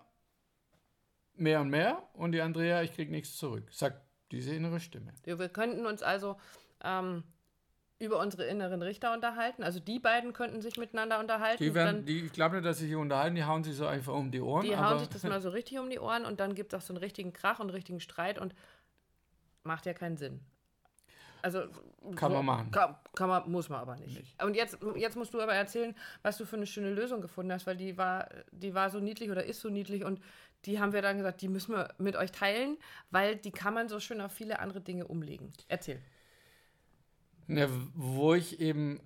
mehr 1.35 1.61
und 1.61 1.69
mehr 1.69 2.03
und 2.13 2.31
die 2.31 2.41
Andrea, 2.41 2.81
ich 2.81 2.93
kriege 2.93 3.11
nichts 3.11 3.37
zurück. 3.37 3.67
Sagt 3.71 4.01
diese 4.31 4.53
innere 4.53 4.79
Stimme. 4.79 5.13
Ja, 5.25 5.37
wir 5.39 5.49
könnten 5.49 5.85
uns 5.85 6.03
also 6.03 6.37
ähm, 6.83 7.23
über 7.99 8.19
unsere 8.19 8.45
inneren 8.45 8.81
Richter 8.81 9.13
unterhalten. 9.13 9.63
Also 9.63 9.79
die 9.79 9.99
beiden 9.99 10.33
könnten 10.33 10.61
sich 10.61 10.77
miteinander 10.77 11.19
unterhalten. 11.19 11.63
Die 11.63 11.73
werden, 11.73 12.05
die, 12.05 12.25
ich 12.25 12.31
glaube 12.31 12.55
nicht, 12.55 12.65
dass 12.65 12.79
sie 12.79 12.87
sich 12.87 12.95
unterhalten, 12.95 13.35
die 13.35 13.43
hauen 13.43 13.63
sich 13.63 13.75
so 13.75 13.85
einfach 13.85 14.13
um 14.13 14.31
die 14.31 14.41
Ohren. 14.41 14.65
Die 14.65 14.75
hauen 14.75 14.99
sich 14.99 15.09
das 15.09 15.23
mal 15.23 15.41
so 15.41 15.49
richtig 15.49 15.79
um 15.79 15.89
die 15.89 15.99
Ohren 15.99 16.25
und 16.25 16.39
dann 16.39 16.55
gibt 16.55 16.73
es 16.73 16.79
auch 16.79 16.85
so 16.85 16.93
einen 16.93 17.03
richtigen 17.03 17.31
Krach 17.33 17.59
und 17.59 17.67
einen 17.67 17.75
richtigen 17.75 17.99
Streit 17.99 18.39
und 18.39 18.55
macht 19.63 19.85
ja 19.85 19.93
keinen 19.93 20.17
Sinn. 20.17 20.39
Also 21.43 21.61
kann 22.15 22.31
so, 22.31 22.37
man 22.37 22.45
machen. 22.45 22.71
Kann, 22.71 22.95
kann, 23.15 23.29
man, 23.29 23.51
muss 23.51 23.69
man 23.69 23.79
aber 23.79 23.95
nicht. 23.95 24.17
nicht. 24.17 24.43
Und 24.43 24.55
jetzt, 24.55 24.77
jetzt 24.95 25.15
musst 25.15 25.33
du 25.33 25.41
aber 25.41 25.53
erzählen, 25.53 25.95
was 26.21 26.37
du 26.37 26.45
für 26.45 26.55
eine 26.55 26.67
schöne 26.67 26.91
Lösung 26.91 27.21
gefunden 27.21 27.51
hast, 27.51 27.65
weil 27.67 27.77
die 27.77 27.97
war, 27.97 28.29
die 28.51 28.73
war 28.73 28.89
so 28.89 28.99
niedlich 28.99 29.29
oder 29.29 29.43
ist 29.43 29.61
so 29.61 29.69
niedlich 29.69 30.03
und 30.03 30.21
die 30.65 30.79
haben 30.79 30.93
wir 30.93 31.01
dann 31.01 31.17
gesagt, 31.17 31.41
die 31.41 31.47
müssen 31.47 31.73
wir 31.73 31.93
mit 31.97 32.15
euch 32.15 32.31
teilen, 32.31 32.77
weil 33.09 33.35
die 33.35 33.51
kann 33.51 33.73
man 33.73 33.89
so 33.89 33.99
schön 33.99 34.21
auf 34.21 34.31
viele 34.31 34.59
andere 34.59 34.81
Dinge 34.81 35.07
umlegen. 35.07 35.51
Erzähl. 35.67 35.99
Ja, 37.47 37.67
wo 37.93 38.33
ich 38.33 38.59
eben 38.59 39.01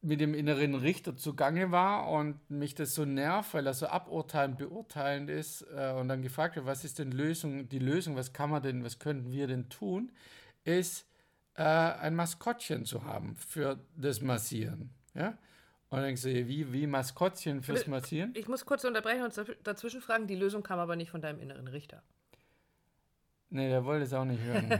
mit 0.00 0.20
dem 0.20 0.32
inneren 0.34 0.74
Richter 0.76 1.16
zugange 1.16 1.72
war 1.72 2.08
und 2.08 2.48
mich 2.50 2.74
das 2.74 2.94
so 2.94 3.04
nervt, 3.04 3.52
weil 3.52 3.66
er 3.66 3.74
so 3.74 3.88
aburteilend, 3.88 4.58
beurteilend 4.58 5.28
ist 5.28 5.62
äh, 5.74 5.92
und 5.92 6.08
dann 6.08 6.22
gefragt 6.22 6.54
wird, 6.54 6.66
was 6.66 6.84
ist 6.84 7.00
denn 7.00 7.10
Lösung, 7.10 7.68
die 7.68 7.80
Lösung, 7.80 8.14
was 8.14 8.32
kann 8.32 8.50
man 8.50 8.62
denn, 8.62 8.84
was 8.84 9.00
könnten 9.00 9.32
wir 9.32 9.48
denn 9.48 9.68
tun, 9.68 10.12
ist 10.62 11.06
äh, 11.54 11.62
ein 11.62 12.14
Maskottchen 12.14 12.84
zu 12.84 13.04
haben 13.04 13.36
für 13.36 13.80
das 13.96 14.20
Massieren. 14.20 14.90
Ja? 15.14 15.36
Und 15.90 15.96
dann 15.96 16.04
denkst 16.04 16.22
du, 16.22 16.28
wie, 16.28 16.72
wie 16.72 16.86
Maskottchen 16.86 17.62
fürs 17.62 17.86
Massieren? 17.86 18.32
Ich 18.36 18.46
muss 18.46 18.66
kurz 18.66 18.84
unterbrechen 18.84 19.22
und 19.22 19.34
dazwischen 19.64 20.02
fragen, 20.02 20.26
die 20.26 20.36
Lösung 20.36 20.62
kam 20.62 20.78
aber 20.78 20.96
nicht 20.96 21.10
von 21.10 21.22
deinem 21.22 21.40
inneren 21.40 21.66
Richter. 21.66 22.02
Nee, 23.50 23.70
der 23.70 23.82
wollte 23.84 24.04
es 24.04 24.12
auch 24.12 24.26
nicht 24.26 24.42
hören. 24.42 24.68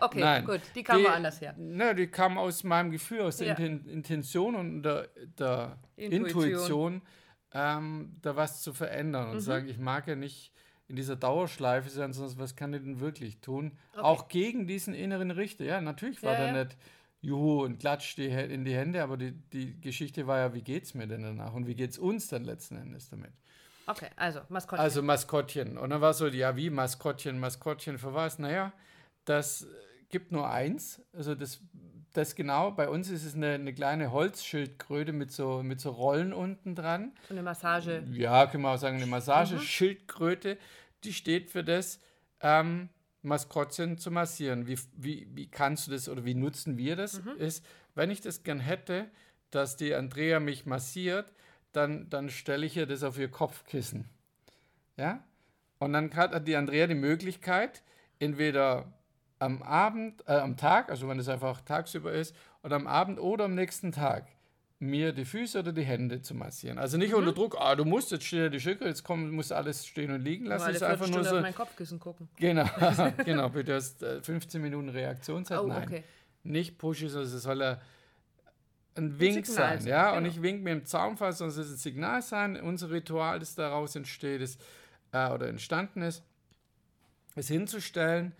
okay, 0.00 0.20
Nein. 0.20 0.44
gut, 0.44 0.60
die 0.74 0.82
kam 0.82 0.98
die, 0.98 1.04
woanders 1.04 1.40
her. 1.40 1.54
Ne, 1.56 1.94
die 1.94 2.08
kam 2.08 2.36
aus 2.36 2.64
meinem 2.64 2.90
Gefühl, 2.90 3.20
aus 3.20 3.36
der 3.36 3.48
ja. 3.48 3.54
Intention 3.54 4.56
und 4.56 4.82
der, 4.82 5.08
der 5.38 5.78
Intuition, 5.94 6.44
Intuition 6.44 7.02
ähm, 7.52 8.16
da 8.20 8.34
was 8.34 8.62
zu 8.62 8.72
verändern 8.72 9.28
und 9.28 9.36
mhm. 9.36 9.40
sagen, 9.40 9.68
ich 9.68 9.78
mag 9.78 10.08
ja 10.08 10.16
nicht 10.16 10.52
in 10.88 10.96
dieser 10.96 11.14
Dauerschleife 11.14 11.88
sein, 11.88 12.12
sondern 12.12 12.38
was 12.40 12.56
kann 12.56 12.74
ich 12.74 12.82
denn 12.82 12.98
wirklich 12.98 13.40
tun? 13.40 13.78
Okay. 13.92 14.02
Auch 14.02 14.26
gegen 14.26 14.66
diesen 14.66 14.92
inneren 14.92 15.30
Richter. 15.30 15.64
Ja, 15.64 15.80
natürlich 15.80 16.22
war 16.24 16.32
ja, 16.32 16.38
der 16.38 16.46
ja. 16.48 16.64
nicht 16.64 16.76
Juhu 17.22 17.62
und 17.62 17.78
klatscht 17.78 18.18
die, 18.18 18.26
in 18.26 18.64
die 18.64 18.74
Hände, 18.74 19.02
aber 19.02 19.16
die, 19.16 19.32
die 19.52 19.80
Geschichte 19.80 20.26
war 20.26 20.38
ja, 20.38 20.54
wie 20.54 20.62
geht's 20.62 20.92
mir 20.92 21.06
denn 21.06 21.22
danach 21.22 21.54
und 21.54 21.66
wie 21.68 21.76
geht's 21.76 21.96
uns 21.96 22.26
dann 22.28 22.44
letzten 22.44 22.76
Endes 22.76 23.08
damit? 23.10 23.30
Okay, 23.86 24.08
also 24.16 24.40
Maskottchen. 24.48 24.84
Also 24.84 25.02
Maskottchen. 25.02 25.78
Und 25.78 25.90
dann 25.90 26.00
war 26.00 26.14
so, 26.14 26.26
ja, 26.26 26.56
wie 26.56 26.68
Maskottchen, 26.70 27.38
Maskottchen 27.38 27.98
für 27.98 28.12
was? 28.12 28.38
Naja, 28.38 28.72
das 29.24 29.66
gibt 30.08 30.32
nur 30.32 30.50
eins. 30.50 31.00
Also 31.12 31.34
das, 31.36 31.60
das 32.12 32.34
genau, 32.34 32.72
bei 32.72 32.88
uns 32.88 33.08
ist 33.08 33.24
es 33.24 33.34
eine, 33.34 33.54
eine 33.54 33.72
kleine 33.72 34.10
Holzschildkröte 34.10 35.12
mit 35.12 35.30
so, 35.30 35.62
mit 35.62 35.80
so 35.80 35.90
Rollen 35.90 36.32
unten 36.32 36.74
dran. 36.74 37.12
So 37.28 37.34
eine 37.34 37.42
Massage. 37.42 38.04
Ja, 38.10 38.46
können 38.46 38.64
wir 38.64 38.70
auch 38.70 38.78
sagen, 38.78 38.96
eine 38.96 39.06
Massageschildkröte. 39.06 40.58
Die 41.04 41.12
steht 41.12 41.50
für 41.50 41.62
das, 41.62 42.00
ähm, 42.40 42.88
Maskottchen 43.22 43.98
zu 43.98 44.10
massieren. 44.10 44.66
Wie, 44.66 44.78
wie, 44.96 45.28
wie 45.32 45.48
kannst 45.48 45.86
du 45.86 45.92
das 45.92 46.08
oder 46.08 46.24
wie 46.24 46.34
nutzen 46.34 46.76
wir 46.76 46.96
das? 46.96 47.22
Mhm. 47.22 47.36
Ist, 47.38 47.64
wenn 47.94 48.10
ich 48.10 48.20
das 48.20 48.42
gern 48.42 48.60
hätte, 48.60 49.08
dass 49.50 49.76
die 49.76 49.94
Andrea 49.94 50.40
mich 50.40 50.66
massiert, 50.66 51.32
dann, 51.72 52.08
dann 52.10 52.28
stelle 52.28 52.66
ich 52.66 52.76
ihr 52.76 52.86
das 52.86 53.02
auf 53.02 53.18
ihr 53.18 53.30
Kopfkissen. 53.30 54.08
Ja? 54.96 55.24
Und 55.78 55.92
dann 55.92 56.14
hat 56.14 56.46
die 56.46 56.56
Andrea 56.56 56.86
die 56.86 56.94
Möglichkeit, 56.94 57.82
entweder 58.18 58.92
am 59.38 59.62
Abend, 59.62 60.22
äh, 60.28 60.34
am 60.34 60.56
Tag, 60.56 60.90
also 60.90 61.08
wenn 61.08 61.18
es 61.18 61.28
einfach 61.28 61.60
tagsüber 61.62 62.12
ist, 62.12 62.36
oder 62.62 62.76
am 62.76 62.86
Abend 62.86 63.18
oder 63.18 63.46
am 63.46 63.54
nächsten 63.54 63.90
Tag, 63.90 64.28
mir 64.82 65.12
die 65.12 65.24
Füße 65.24 65.60
oder 65.60 65.72
die 65.72 65.84
Hände 65.84 66.22
zu 66.22 66.34
massieren. 66.34 66.76
Also 66.76 66.98
nicht 66.98 67.12
mhm. 67.12 67.18
unter 67.18 67.32
Druck, 67.32 67.56
ah, 67.58 67.76
du 67.76 67.84
musst 67.84 68.10
jetzt 68.10 68.24
stehen 68.24 68.50
die 68.50 68.58
Schicke, 68.58 68.84
jetzt 68.84 69.04
komm, 69.04 69.30
muss 69.30 69.52
alles 69.52 69.86
stehen 69.86 70.10
und 70.10 70.22
liegen 70.22 70.46
lassen. 70.46 70.64
Alle 70.64 70.86
einfach 70.86 71.08
nur 71.08 71.22
so. 71.22 71.36
auf 71.36 71.42
mein 71.42 71.54
Kopfkissen 71.54 72.00
gucken. 72.00 72.28
Genau, 72.36 72.68
genau. 73.24 73.48
Bitte 73.48 73.74
hast 73.74 74.04
15 74.22 74.60
äh, 74.60 74.62
Minuten 74.62 74.88
Reaktionszeit. 74.88 75.60
Oh, 75.60 75.68
Nein, 75.68 75.84
okay. 75.84 76.04
nicht 76.42 76.78
pushy, 76.78 77.08
sondern 77.08 77.32
es 77.32 77.42
soll 77.42 77.62
ein 78.94 79.20
Wink 79.20 79.46
Signal 79.46 79.80
sein, 79.80 79.88
ja, 79.88 80.06
genau. 80.06 80.18
und 80.18 80.24
ich 80.26 80.42
wink 80.42 80.64
mir 80.64 80.72
im 80.72 80.84
Zaunfall, 80.84 81.32
sondern 81.32 81.58
es 81.58 81.66
ist 81.66 81.74
ein 81.74 81.78
Signal 81.78 82.20
sein. 82.20 82.60
Unser 82.60 82.90
Ritual, 82.90 83.38
das 83.38 83.54
daraus 83.54 83.94
entsteht, 83.94 84.40
ist, 84.40 84.60
äh, 85.12 85.30
oder 85.30 85.46
entstanden 85.46 86.02
ist, 86.02 86.24
es 87.36 87.46
hinzustellen 87.46 88.32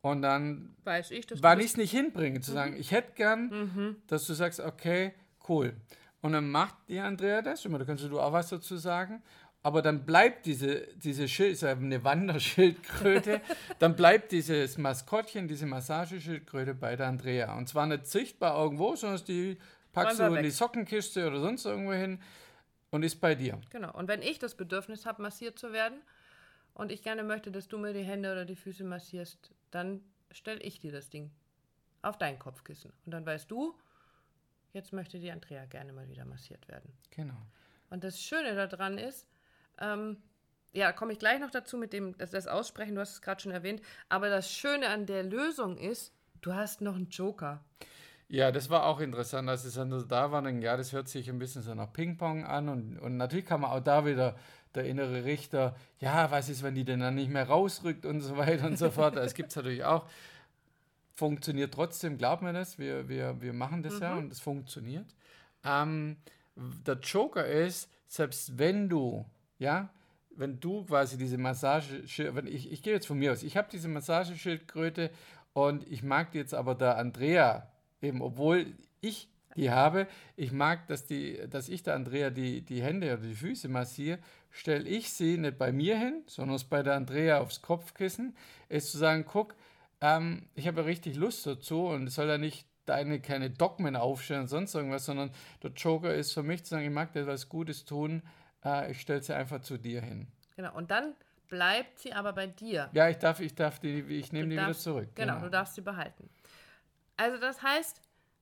und 0.00 0.22
dann, 0.22 0.76
Weiß 0.84 1.10
ich, 1.10 1.26
dass 1.26 1.42
wann 1.42 1.58
ich 1.58 1.66
es 1.66 1.76
nicht 1.76 1.90
hinbringe, 1.90 2.40
zu 2.40 2.52
mhm. 2.52 2.54
sagen, 2.54 2.76
ich 2.78 2.92
hätte 2.92 3.12
gern, 3.16 3.48
mhm. 3.48 3.96
dass 4.06 4.26
du 4.28 4.34
sagst, 4.34 4.60
okay, 4.60 5.12
cool. 5.48 5.74
Und 6.20 6.32
dann 6.32 6.50
macht 6.50 6.74
die 6.88 6.98
Andrea 6.98 7.42
das, 7.42 7.62
da 7.62 7.84
kannst 7.84 8.04
du 8.04 8.20
auch 8.20 8.32
was 8.32 8.48
dazu 8.48 8.76
sagen. 8.76 9.22
Aber 9.62 9.82
dann 9.82 10.06
bleibt 10.06 10.46
diese, 10.46 10.86
diese 10.96 11.28
Schild, 11.28 11.62
eine 11.64 12.04
Wanderschildkröte, 12.04 13.40
dann 13.80 13.96
bleibt 13.96 14.30
dieses 14.32 14.78
Maskottchen, 14.78 15.48
diese 15.48 15.66
Massageschildkröte 15.66 16.74
bei 16.74 16.94
der 16.94 17.08
Andrea. 17.08 17.56
Und 17.56 17.68
zwar 17.68 17.86
nicht 17.86 18.06
sichtbar 18.06 18.60
irgendwo, 18.62 18.94
sondern 18.94 19.24
die 19.26 19.58
packst 19.92 20.20
du 20.20 20.34
in 20.34 20.42
die 20.42 20.50
Sockenkiste 20.50 21.26
oder 21.26 21.40
sonst 21.40 21.64
irgendwo 21.64 21.92
hin 21.92 22.20
und 22.90 23.02
ist 23.02 23.20
bei 23.20 23.34
dir. 23.34 23.60
Genau. 23.70 23.92
Und 23.94 24.08
wenn 24.08 24.22
ich 24.22 24.38
das 24.38 24.54
Bedürfnis 24.54 25.06
habe, 25.06 25.22
massiert 25.22 25.58
zu 25.58 25.72
werden 25.72 26.00
und 26.74 26.92
ich 26.92 27.02
gerne 27.02 27.24
möchte, 27.24 27.50
dass 27.50 27.68
du 27.68 27.78
mir 27.78 27.92
die 27.92 28.04
Hände 28.04 28.30
oder 28.30 28.44
die 28.44 28.56
Füße 28.56 28.84
massierst, 28.84 29.50
dann 29.70 30.02
stelle 30.30 30.60
ich 30.60 30.78
dir 30.78 30.92
das 30.92 31.10
Ding 31.10 31.30
auf 32.02 32.16
dein 32.16 32.38
Kopfkissen. 32.38 32.92
Und 33.04 33.12
dann 33.12 33.26
weißt 33.26 33.50
du, 33.50 33.74
jetzt 34.72 34.92
möchte 34.92 35.18
die 35.18 35.30
Andrea 35.30 35.64
gerne 35.66 35.92
mal 35.92 36.08
wieder 36.08 36.24
massiert 36.24 36.68
werden. 36.68 36.92
Genau. 37.10 37.40
Und 37.90 38.04
das 38.04 38.20
Schöne 38.20 38.54
daran 38.54 38.98
ist, 38.98 39.26
ähm, 39.80 40.18
ja, 40.72 40.92
komme 40.92 41.12
ich 41.12 41.18
gleich 41.18 41.40
noch 41.40 41.50
dazu 41.50 41.78
mit 41.78 41.92
dem, 41.92 42.16
das, 42.18 42.30
das 42.30 42.46
Aussprechen, 42.46 42.94
du 42.94 43.00
hast 43.00 43.14
es 43.14 43.22
gerade 43.22 43.40
schon 43.40 43.52
erwähnt, 43.52 43.80
aber 44.08 44.28
das 44.28 44.52
Schöne 44.52 44.88
an 44.88 45.06
der 45.06 45.22
Lösung 45.22 45.78
ist, 45.78 46.12
du 46.40 46.54
hast 46.54 46.80
noch 46.80 46.94
einen 46.94 47.08
Joker. 47.08 47.64
Ja, 48.30 48.52
das 48.52 48.68
war 48.68 48.84
auch 48.84 49.00
interessant, 49.00 49.48
als 49.48 49.64
es 49.64 49.74
dann 49.74 49.90
da 50.06 50.30
war. 50.30 50.42
Dann, 50.42 50.60
ja, 50.60 50.76
das 50.76 50.92
hört 50.92 51.08
sich 51.08 51.30
ein 51.30 51.38
bisschen 51.38 51.62
so 51.62 51.74
nach 51.74 51.90
Ping-Pong 51.90 52.44
an. 52.44 52.68
Und, 52.68 52.98
und 52.98 53.16
natürlich 53.16 53.46
kann 53.46 53.62
man 53.62 53.70
auch 53.70 53.80
da 53.80 54.04
wieder 54.04 54.36
der 54.74 54.84
innere 54.84 55.24
Richter, 55.24 55.74
ja, 55.98 56.30
was 56.30 56.50
ist, 56.50 56.62
wenn 56.62 56.74
die 56.74 56.84
denn 56.84 57.00
dann 57.00 57.14
nicht 57.14 57.30
mehr 57.30 57.48
rausrückt 57.48 58.04
und 58.04 58.20
so 58.20 58.36
weiter 58.36 58.66
und 58.66 58.78
so 58.78 58.90
fort. 58.90 59.16
Das 59.16 59.32
gibt 59.32 59.48
es 59.48 59.56
natürlich 59.56 59.84
auch. 59.84 60.06
Funktioniert 61.18 61.74
trotzdem, 61.74 62.16
glaubt 62.16 62.42
mir 62.42 62.52
das. 62.52 62.78
Wir, 62.78 63.08
wir, 63.08 63.42
wir 63.42 63.52
machen 63.52 63.82
das 63.82 63.94
mhm. 63.94 64.02
ja 64.02 64.14
und 64.14 64.30
es 64.30 64.38
funktioniert. 64.38 65.16
Ähm, 65.64 66.16
der 66.54 66.94
Joker 67.00 67.44
ist, 67.44 67.90
selbst 68.06 68.56
wenn 68.56 68.88
du, 68.88 69.26
ja, 69.58 69.88
wenn 70.36 70.60
du 70.60 70.84
quasi 70.84 71.18
diese 71.18 71.36
Massage, 71.36 72.04
wenn 72.36 72.46
ich, 72.46 72.70
ich 72.70 72.84
gehe 72.84 72.92
jetzt 72.92 73.08
von 73.08 73.18
mir 73.18 73.32
aus, 73.32 73.42
ich 73.42 73.56
habe 73.56 73.66
diese 73.68 73.88
Massageschildkröte 73.88 75.10
und 75.54 75.84
ich 75.90 76.04
mag 76.04 76.30
die 76.30 76.38
jetzt 76.38 76.54
aber 76.54 76.76
der 76.76 76.96
Andrea 76.98 77.68
eben, 78.00 78.22
obwohl 78.22 78.66
ich 79.00 79.28
die 79.56 79.72
habe, 79.72 80.06
ich 80.36 80.52
mag, 80.52 80.86
dass, 80.86 81.04
die, 81.04 81.40
dass 81.50 81.68
ich 81.68 81.82
der 81.82 81.96
Andrea 81.96 82.30
die, 82.30 82.62
die 82.62 82.80
Hände 82.80 83.12
oder 83.12 83.26
die 83.26 83.34
Füße 83.34 83.66
massiere, 83.66 84.20
stelle 84.52 84.88
ich 84.88 85.12
sie 85.12 85.36
nicht 85.36 85.58
bei 85.58 85.72
mir 85.72 85.98
hin, 85.98 86.22
sondern 86.28 86.54
es 86.54 86.62
bei 86.62 86.84
der 86.84 86.94
Andrea 86.94 87.40
aufs 87.40 87.60
Kopfkissen, 87.60 88.36
ist 88.68 88.92
zu 88.92 88.98
sagen, 88.98 89.24
guck, 89.26 89.56
ähm, 90.00 90.48
ich 90.54 90.66
habe 90.66 90.80
ja 90.80 90.86
richtig 90.86 91.16
Lust 91.16 91.46
dazu 91.46 91.86
und 91.86 92.08
es 92.08 92.14
soll 92.14 92.28
ja 92.28 92.38
nicht 92.38 92.66
deine 92.86 93.20
keine 93.20 93.50
Dogmen 93.50 93.96
aufstellen 93.96 94.42
und 94.42 94.48
sonst 94.48 94.74
irgendwas, 94.74 95.04
sondern 95.04 95.30
der 95.62 95.70
Joker 95.72 96.14
ist 96.14 96.32
für 96.32 96.42
mich 96.42 96.64
zu 96.64 96.70
sagen, 96.70 96.84
ich 96.84 96.92
mag 96.92 97.12
dir 97.12 97.26
was 97.26 97.48
Gutes 97.48 97.84
tun, 97.84 98.22
äh, 98.64 98.90
ich 98.90 99.00
stelle 99.00 99.22
sie 99.22 99.34
einfach 99.34 99.60
zu 99.60 99.76
dir 99.76 100.00
hin. 100.00 100.28
Genau, 100.56 100.74
und 100.74 100.90
dann 100.90 101.14
bleibt 101.48 101.98
sie 101.98 102.12
aber 102.12 102.32
bei 102.32 102.46
dir. 102.46 102.90
Ja, 102.92 103.08
ich 103.08 103.18
darf, 103.18 103.40
ich 103.40 103.54
darf 103.54 103.78
die, 103.80 104.00
ich 104.00 104.32
nehme 104.32 104.48
die 104.48 104.56
wieder 104.56 104.74
zurück. 104.74 105.10
Genau, 105.14 105.34
genau, 105.34 105.44
du 105.44 105.50
darfst 105.50 105.74
sie 105.74 105.80
behalten. 105.80 106.28
Also 107.16 107.38
das 107.38 107.62
heißt, 107.62 108.00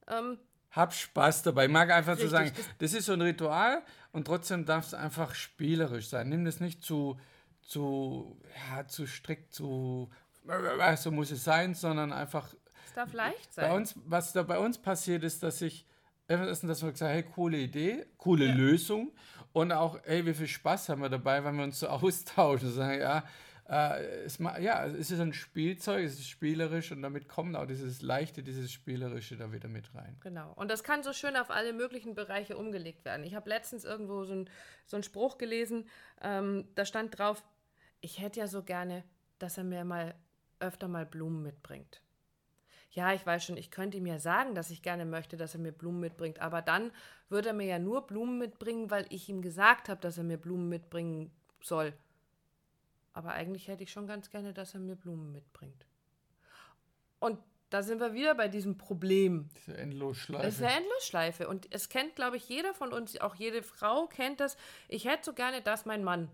ähm, 0.08 0.38
hab 0.70 0.92
Spaß 0.92 1.42
dabei. 1.42 1.64
Ich 1.64 1.72
mag 1.72 1.90
einfach 1.90 2.16
zu 2.16 2.22
so 2.22 2.28
sagen, 2.28 2.52
das 2.78 2.92
ist 2.92 3.06
so 3.06 3.14
ein 3.14 3.22
Ritual 3.22 3.82
und 4.12 4.26
trotzdem 4.26 4.66
darf 4.66 4.86
es 4.86 4.94
einfach 4.94 5.34
spielerisch 5.34 6.08
sein. 6.08 6.28
Nimm 6.28 6.44
das 6.44 6.60
nicht 6.60 6.84
zu, 6.84 7.18
zu, 7.62 8.38
ja, 8.70 8.86
zu 8.86 9.06
strikt, 9.06 9.54
zu, 9.54 10.10
so 10.96 11.10
muss 11.10 11.30
es 11.30 11.44
sein, 11.44 11.74
sondern 11.74 12.12
einfach. 12.12 12.54
Es 12.86 12.92
darf 12.94 13.12
leicht 13.12 13.52
sein. 13.54 13.68
Bei 13.68 13.76
uns, 13.76 13.94
was 14.04 14.32
da 14.32 14.42
bei 14.42 14.58
uns 14.58 14.78
passiert 14.78 15.24
ist, 15.24 15.42
dass 15.42 15.60
ich, 15.60 15.86
dass 16.28 16.62
wir 16.64 16.92
gesagt 16.92 17.00
hey, 17.00 17.22
coole 17.22 17.58
Idee, 17.58 18.06
coole 18.18 18.46
ja. 18.46 18.54
Lösung 18.54 19.12
und 19.52 19.72
auch, 19.72 19.98
hey, 20.04 20.24
wie 20.26 20.34
viel 20.34 20.48
Spaß 20.48 20.88
haben 20.88 21.02
wir 21.02 21.08
dabei, 21.08 21.44
wenn 21.44 21.56
wir 21.56 21.64
uns 21.64 21.80
so 21.80 21.88
austauschen. 21.88 22.72
Sagen, 22.72 23.00
ja, 23.00 23.24
äh, 23.68 24.24
es, 24.24 24.38
ja, 24.38 24.86
es 24.86 25.10
ist 25.10 25.20
ein 25.20 25.32
Spielzeug, 25.32 26.04
es 26.04 26.14
ist 26.14 26.28
spielerisch 26.28 26.92
und 26.92 27.02
damit 27.02 27.28
kommt 27.28 27.56
auch 27.56 27.66
dieses 27.66 28.00
Leichte, 28.00 28.42
dieses 28.42 28.70
Spielerische 28.70 29.36
da 29.36 29.52
wieder 29.52 29.68
mit 29.68 29.92
rein. 29.94 30.16
Genau. 30.20 30.52
Und 30.54 30.70
das 30.70 30.84
kann 30.84 31.02
so 31.02 31.12
schön 31.12 31.36
auf 31.36 31.50
alle 31.50 31.72
möglichen 31.72 32.14
Bereiche 32.14 32.56
umgelegt 32.56 33.04
werden. 33.04 33.24
Ich 33.24 33.34
habe 33.34 33.48
letztens 33.48 33.84
irgendwo 33.84 34.24
so, 34.24 34.34
ein, 34.34 34.50
so 34.84 34.96
einen 34.96 35.02
Spruch 35.02 35.38
gelesen, 35.38 35.88
ähm, 36.22 36.68
da 36.74 36.84
stand 36.84 37.18
drauf, 37.18 37.42
ich 38.00 38.20
hätte 38.20 38.40
ja 38.40 38.46
so 38.46 38.62
gerne, 38.62 39.02
dass 39.38 39.58
er 39.58 39.64
mir 39.64 39.84
mal 39.84 40.14
öfter 40.60 40.88
mal 40.88 41.06
Blumen 41.06 41.42
mitbringt. 41.42 42.02
Ja, 42.90 43.12
ich 43.12 43.26
weiß 43.26 43.44
schon, 43.44 43.56
ich 43.58 43.70
könnte 43.70 43.98
ihm 43.98 44.06
ja 44.06 44.18
sagen, 44.18 44.54
dass 44.54 44.70
ich 44.70 44.82
gerne 44.82 45.04
möchte, 45.04 45.36
dass 45.36 45.54
er 45.54 45.60
mir 45.60 45.72
Blumen 45.72 46.00
mitbringt, 46.00 46.40
aber 46.40 46.62
dann 46.62 46.90
würde 47.28 47.48
er 47.48 47.54
mir 47.54 47.66
ja 47.66 47.78
nur 47.78 48.06
Blumen 48.06 48.38
mitbringen, 48.38 48.90
weil 48.90 49.06
ich 49.10 49.28
ihm 49.28 49.42
gesagt 49.42 49.88
habe, 49.88 50.00
dass 50.00 50.16
er 50.16 50.24
mir 50.24 50.38
Blumen 50.38 50.68
mitbringen 50.68 51.30
soll. 51.60 51.92
Aber 53.12 53.32
eigentlich 53.32 53.68
hätte 53.68 53.82
ich 53.82 53.92
schon 53.92 54.06
ganz 54.06 54.30
gerne, 54.30 54.52
dass 54.52 54.74
er 54.74 54.80
mir 54.80 54.96
Blumen 54.96 55.32
mitbringt. 55.32 55.86
Und 57.18 57.38
da 57.70 57.82
sind 57.82 58.00
wir 58.00 58.14
wieder 58.14 58.34
bei 58.34 58.48
diesem 58.48 58.78
Problem. 58.78 59.48
Diese 59.56 59.76
Endlosschleife. 59.76 60.44
Das 60.44 60.54
ist 60.54 60.62
eine 60.62 60.76
Endlosschleife. 60.76 61.48
Und 61.48 61.66
es 61.74 61.88
kennt, 61.88 62.14
glaube 62.14 62.36
ich, 62.36 62.48
jeder 62.48 62.74
von 62.74 62.92
uns, 62.92 63.20
auch 63.20 63.34
jede 63.34 63.62
Frau 63.62 64.06
kennt 64.06 64.40
das. 64.40 64.56
Ich 64.88 65.06
hätte 65.06 65.24
so 65.24 65.32
gerne, 65.32 65.62
dass 65.62 65.84
mein 65.84 66.04
Mann 66.04 66.30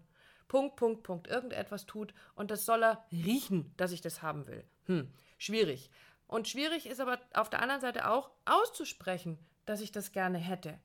Punkt, 0.48 0.76
Punkt, 0.76 1.02
Punkt 1.02 1.28
irgendetwas 1.28 1.86
tut 1.86 2.14
und 2.34 2.50
das 2.50 2.64
soll 2.64 2.82
er 2.82 3.04
riechen, 3.10 3.72
dass 3.76 3.92
ich 3.92 4.00
das 4.00 4.22
haben 4.22 4.46
will. 4.46 4.64
Hm, 4.86 5.10
schwierig. 5.38 5.90
Und 6.26 6.48
schwierig 6.48 6.86
ist 6.86 7.00
aber 7.00 7.18
auf 7.34 7.50
der 7.50 7.60
anderen 7.60 7.80
Seite 7.80 8.08
auch 8.08 8.30
auszusprechen, 8.44 9.38
dass 9.66 9.80
ich 9.80 9.92
das 9.92 10.12
gerne 10.12 10.38
hätte. 10.38 10.78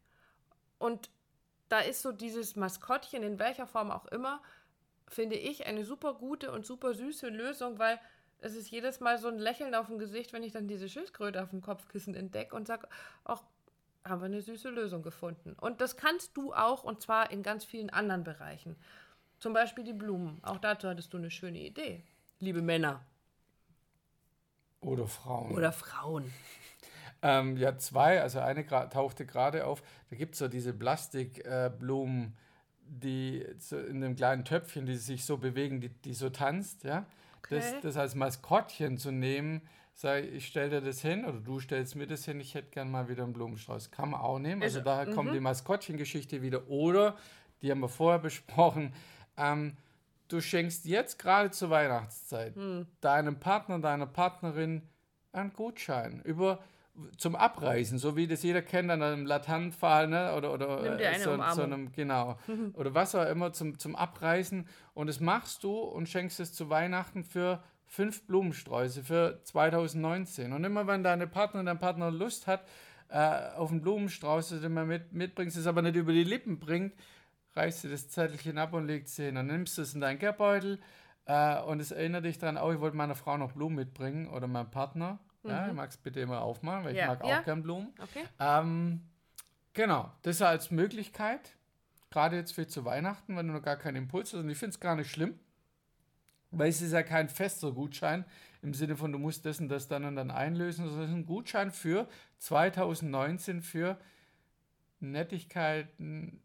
Und 0.77 1.09
da 1.69 1.79
ist 1.79 2.01
so 2.01 2.11
dieses 2.11 2.55
Maskottchen, 2.55 3.23
in 3.23 3.39
welcher 3.39 3.67
Form 3.67 3.91
auch 3.91 4.05
immer, 4.05 4.41
finde 5.07 5.35
ich, 5.35 5.65
eine 5.65 5.85
super 5.85 6.13
gute 6.13 6.51
und 6.51 6.65
super 6.65 6.93
süße 6.93 7.29
Lösung, 7.29 7.79
weil 7.79 7.99
es 8.39 8.55
ist 8.55 8.69
jedes 8.69 8.99
Mal 8.99 9.17
so 9.17 9.27
ein 9.27 9.39
Lächeln 9.39 9.73
auf 9.73 9.87
dem 9.87 9.99
Gesicht, 9.99 10.33
wenn 10.33 10.43
ich 10.43 10.51
dann 10.51 10.67
diese 10.67 10.89
Schildkröte 10.89 11.41
auf 11.41 11.49
dem 11.49 11.61
Kopfkissen 11.61 12.13
entdecke 12.13 12.55
und 12.55 12.67
sage, 12.67 12.87
ach, 13.23 13.43
haben 14.05 14.21
wir 14.21 14.25
eine 14.25 14.41
süße 14.41 14.69
Lösung 14.69 15.01
gefunden. 15.01 15.55
Und 15.59 15.81
das 15.81 15.97
kannst 15.97 16.37
du 16.37 16.53
auch, 16.53 16.83
und 16.83 17.01
zwar 17.01 17.31
in 17.31 17.43
ganz 17.43 17.65
vielen 17.65 17.89
anderen 17.89 18.23
Bereichen. 18.23 18.75
Zum 19.39 19.53
Beispiel 19.53 19.83
die 19.83 19.93
Blumen. 19.93 20.39
Auch 20.43 20.57
dazu 20.57 20.87
hattest 20.87 21.13
du 21.13 21.17
eine 21.17 21.29
schöne 21.29 21.59
Idee, 21.59 22.03
liebe 22.39 22.61
Männer. 22.61 23.05
Oder 24.81 25.07
Frauen. 25.07 25.51
Oder 25.51 25.71
Frauen. 25.71 26.31
Ähm, 27.21 27.57
ja, 27.57 27.77
zwei. 27.77 28.21
Also 28.21 28.39
eine 28.39 28.65
tauchte 28.65 29.25
gerade 29.25 29.65
auf. 29.65 29.81
Da 30.09 30.15
gibt 30.15 30.33
es 30.33 30.39
so 30.39 30.47
diese 30.47 30.73
Plastikblumen, 30.73 32.25
äh, 32.25 32.31
die 32.87 33.45
so 33.57 33.77
in 33.77 34.03
einem 34.03 34.15
kleinen 34.15 34.45
Töpfchen, 34.45 34.85
die 34.85 34.95
sich 34.95 35.25
so 35.25 35.37
bewegen, 35.37 35.81
die, 35.81 35.89
die 35.89 36.13
so 36.13 36.29
tanzt. 36.29 36.83
Ja? 36.83 37.05
Okay. 37.39 37.55
Das, 37.55 37.73
das 37.81 37.97
als 37.97 38.15
Maskottchen 38.15 38.97
zu 38.97 39.11
nehmen, 39.11 39.61
sag 39.93 40.23
ich, 40.23 40.47
stell 40.47 40.69
dir 40.69 40.81
das 40.81 41.01
hin 41.01 41.25
oder 41.25 41.39
du 41.39 41.59
stellst 41.59 41.95
mir 41.95 42.07
das 42.07 42.23
hin, 42.23 42.39
ich 42.39 42.53
hätte 42.53 42.69
gern 42.69 42.91
mal 42.91 43.09
wieder 43.09 43.23
einen 43.23 43.33
Blumenstrauß. 43.33 43.91
Kann 43.91 44.11
man 44.11 44.21
auch 44.21 44.37
nehmen. 44.39 44.61
Also, 44.61 44.79
also 44.79 44.85
daher 44.85 45.13
kommt 45.13 45.33
die 45.33 45.39
Maskottchengeschichte 45.39 46.41
wieder. 46.41 46.69
Oder, 46.69 47.17
die 47.61 47.71
haben 47.71 47.79
wir 47.79 47.89
vorher 47.89 48.19
besprochen, 48.19 48.93
ähm, 49.37 49.77
du 50.27 50.41
schenkst 50.41 50.85
jetzt 50.85 51.19
gerade 51.19 51.51
zur 51.51 51.69
Weihnachtszeit 51.69 52.55
hm. 52.55 52.87
deinem 53.01 53.39
Partner, 53.39 53.79
deiner 53.79 54.07
Partnerin 54.07 54.81
einen 55.31 55.53
Gutschein 55.53 56.21
über 56.23 56.59
zum 57.17 57.35
Abreißen, 57.35 57.99
so 57.99 58.15
wie 58.15 58.27
das 58.27 58.43
jeder 58.43 58.61
kennt 58.61 58.89
an 58.89 59.01
einem 59.03 59.25
Laternenpfahl 59.25 60.07
ne? 60.07 60.33
oder, 60.35 60.51
oder 60.51 60.99
äh, 60.99 61.19
so, 61.19 61.37
so, 61.53 61.61
einem, 61.61 61.91
genau, 61.91 62.37
oder 62.73 62.93
was 62.93 63.13
auch 63.13 63.27
immer 63.27 63.53
zum, 63.53 63.77
zum 63.77 63.95
Abreißen. 63.95 64.67
Und 64.93 65.07
das 65.07 65.19
machst 65.19 65.63
du 65.63 65.77
und 65.77 66.09
schenkst 66.09 66.39
es 66.39 66.53
zu 66.53 66.69
Weihnachten 66.69 67.23
für 67.23 67.63
fünf 67.85 68.25
Blumensträuße 68.25 69.03
für 69.03 69.41
2019. 69.43 70.53
Und 70.53 70.63
immer 70.63 70.87
wenn 70.87 71.03
deine 71.03 71.27
Partnerin, 71.27 71.67
dein 71.67 71.79
Partner 71.79 72.09
Lust 72.09 72.47
hat 72.47 72.63
äh, 73.09 73.51
auf 73.55 73.71
einen 73.71 73.81
Blumenstrauß, 73.81 74.59
den 74.61 74.73
man 74.73 74.87
mit, 74.87 75.13
mitbringst, 75.13 75.55
es 75.55 75.67
aber 75.67 75.81
nicht 75.81 75.95
über 75.95 76.11
die 76.11 76.23
Lippen 76.23 76.59
bringt, 76.59 76.93
reißt 77.57 77.83
du 77.83 77.89
das 77.89 78.07
Zettelchen 78.09 78.57
ab 78.57 78.73
und 78.73 78.87
legst 78.87 79.19
es 79.19 79.25
hin. 79.25 79.35
Dann 79.35 79.47
nimmst 79.47 79.77
du 79.77 79.81
es 79.81 79.93
in 79.93 80.01
deinen 80.01 80.19
Geldbeutel 80.19 80.79
äh, 81.25 81.59
und 81.61 81.79
es 81.79 81.91
erinnert 81.91 82.25
dich 82.25 82.37
daran, 82.37 82.57
oh, 82.57 82.71
ich 82.71 82.79
wollte 82.79 82.95
meiner 82.95 83.15
Frau 83.15 83.37
noch 83.37 83.51
Blumen 83.51 83.75
mitbringen 83.75 84.27
oder 84.29 84.47
meinem 84.47 84.71
Partner. 84.71 85.19
Mhm. 85.43 85.49
Ja, 85.49 85.67
ich 85.67 85.73
mag 85.73 85.89
es 85.89 85.97
bitte 85.97 86.19
immer 86.19 86.41
aufmachen, 86.41 86.85
weil 86.85 86.95
ja. 86.95 87.03
ich 87.03 87.07
mag 87.09 87.27
ja. 87.27 87.39
auch 87.39 87.43
gern 87.43 87.63
Blumen. 87.63 87.93
Okay. 88.01 88.23
Ähm, 88.39 89.01
genau, 89.73 90.11
das 90.21 90.41
als 90.41 90.71
Möglichkeit, 90.71 91.57
gerade 92.11 92.37
jetzt 92.37 92.53
für 92.53 92.67
zu 92.67 92.85
Weihnachten, 92.85 93.35
wenn 93.35 93.47
du 93.47 93.53
noch 93.53 93.63
gar 93.63 93.77
keinen 93.77 93.97
Impuls 93.97 94.33
hast. 94.33 94.39
Und 94.39 94.49
ich 94.49 94.57
finde 94.57 94.71
es 94.71 94.79
gar 94.79 94.95
nicht 94.95 95.11
schlimm, 95.11 95.37
weil 96.51 96.69
es 96.69 96.81
ist 96.81 96.93
ja 96.93 97.03
kein 97.03 97.27
fester 97.27 97.71
Gutschein 97.71 98.23
im 98.61 98.73
Sinne 98.73 98.95
von, 98.95 99.11
du 99.11 99.19
musst 99.19 99.45
das 99.45 99.59
und 99.59 99.69
das 99.69 99.87
dann 99.87 100.05
und 100.05 100.15
dann 100.15 100.31
einlösen, 100.31 100.85
sondern 100.85 101.03
es 101.03 101.09
ist 101.09 101.15
ein 101.15 101.25
Gutschein 101.25 101.71
für 101.71 102.07
2019 102.39 103.61
für 103.61 103.99
Nettigkeiten, 104.99 106.41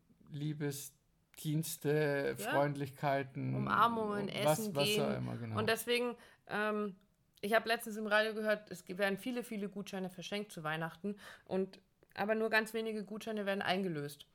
Liebesdienste, 1.37 2.37
ja. 2.39 2.51
Freundlichkeiten, 2.51 3.55
Umarmungen, 3.55 4.29
was, 4.29 4.59
Essen 4.59 4.75
was 4.75 4.85
gehen. 4.85 5.15
Immer, 5.17 5.37
genau. 5.37 5.59
Und 5.59 5.69
deswegen 5.69 6.15
ähm, 6.49 6.95
ich 7.43 7.55
habe 7.55 7.69
letztens 7.69 7.97
im 7.97 8.07
Radio 8.07 8.35
gehört, 8.35 8.71
es 8.71 8.85
werden 8.89 9.19
viele, 9.19 9.43
viele 9.43 9.69
Gutscheine 9.69 10.09
verschenkt 10.09 10.53
zu 10.53 10.63
Weihnachten 10.63 11.17
und 11.45 11.81
aber 12.15 12.35
nur 12.35 12.51
ganz 12.51 12.73
wenige 12.73 13.05
Gutscheine 13.05 13.47
werden 13.47 13.63
eingelöst. 13.63 14.27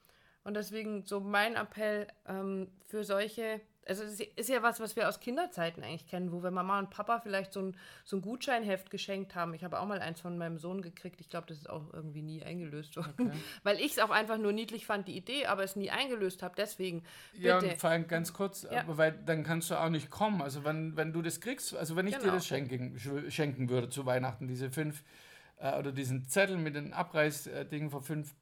Und 0.47 0.53
deswegen 0.53 1.03
so 1.03 1.19
mein 1.19 1.57
Appell 1.57 2.07
ähm, 2.25 2.69
für 2.85 3.03
solche 3.03 3.59
also 3.85 4.03
es 4.03 4.19
ist 4.19 4.49
ja 4.49 4.61
was, 4.63 4.79
was 4.79 4.95
wir 4.95 5.07
aus 5.07 5.19
Kinderzeiten 5.19 5.83
eigentlich 5.83 6.07
kennen, 6.07 6.31
wo 6.31 6.43
wir 6.43 6.51
Mama 6.51 6.79
und 6.79 6.89
Papa 6.89 7.19
vielleicht 7.19 7.53
so 7.53 7.61
ein, 7.61 7.77
so 8.03 8.17
ein 8.17 8.21
Gutscheinheft 8.21 8.89
geschenkt 8.89 9.35
haben. 9.35 9.53
Ich 9.53 9.63
habe 9.63 9.79
auch 9.79 9.85
mal 9.85 9.99
eins 9.99 10.19
von 10.19 10.37
meinem 10.37 10.57
Sohn 10.57 10.81
gekriegt. 10.81 11.21
Ich 11.21 11.29
glaube, 11.29 11.47
das 11.47 11.59
ist 11.59 11.69
auch 11.69 11.93
irgendwie 11.93 12.21
nie 12.21 12.43
eingelöst 12.43 12.97
worden. 12.97 13.13
Okay. 13.17 13.31
Weil 13.63 13.79
ich 13.79 13.93
es 13.93 13.99
auch 13.99 14.09
einfach 14.09 14.37
nur 14.37 14.51
niedlich 14.51 14.85
fand, 14.85 15.07
die 15.07 15.15
Idee, 15.15 15.45
aber 15.45 15.63
es 15.63 15.77
nie 15.77 15.89
eingelöst 15.89 16.43
habe. 16.43 16.55
Deswegen. 16.57 17.03
Bitte. 17.33 17.47
Ja, 17.47 17.59
und 17.59 17.73
vor 17.73 17.89
allem 17.89 18.07
ganz 18.07 18.33
kurz, 18.33 18.67
ja. 18.69 18.83
weil 18.87 19.13
dann 19.25 19.43
kannst 19.43 19.71
du 19.71 19.75
auch 19.75 19.89
nicht 19.89 20.09
kommen. 20.09 20.41
Also 20.41 20.65
wenn, 20.65 20.97
wenn 20.97 21.13
du 21.13 21.21
das 21.21 21.39
kriegst, 21.39 21.75
also 21.75 21.95
wenn 21.95 22.07
ich 22.07 22.13
genau. 22.15 22.25
dir 22.25 22.31
das 22.31 22.45
schenken, 22.45 22.99
schenken 23.29 23.69
würde 23.69 23.89
zu 23.89 24.05
Weihnachten, 24.05 24.47
diese 24.47 24.69
fünf 24.69 25.03
äh, 25.57 25.77
oder 25.77 25.91
diesen 25.91 26.27
Zettel 26.27 26.57
mit 26.57 26.75
den 26.75 26.93
Abreißdingen 26.93 27.89
von 27.89 28.01
fünf 28.01 28.35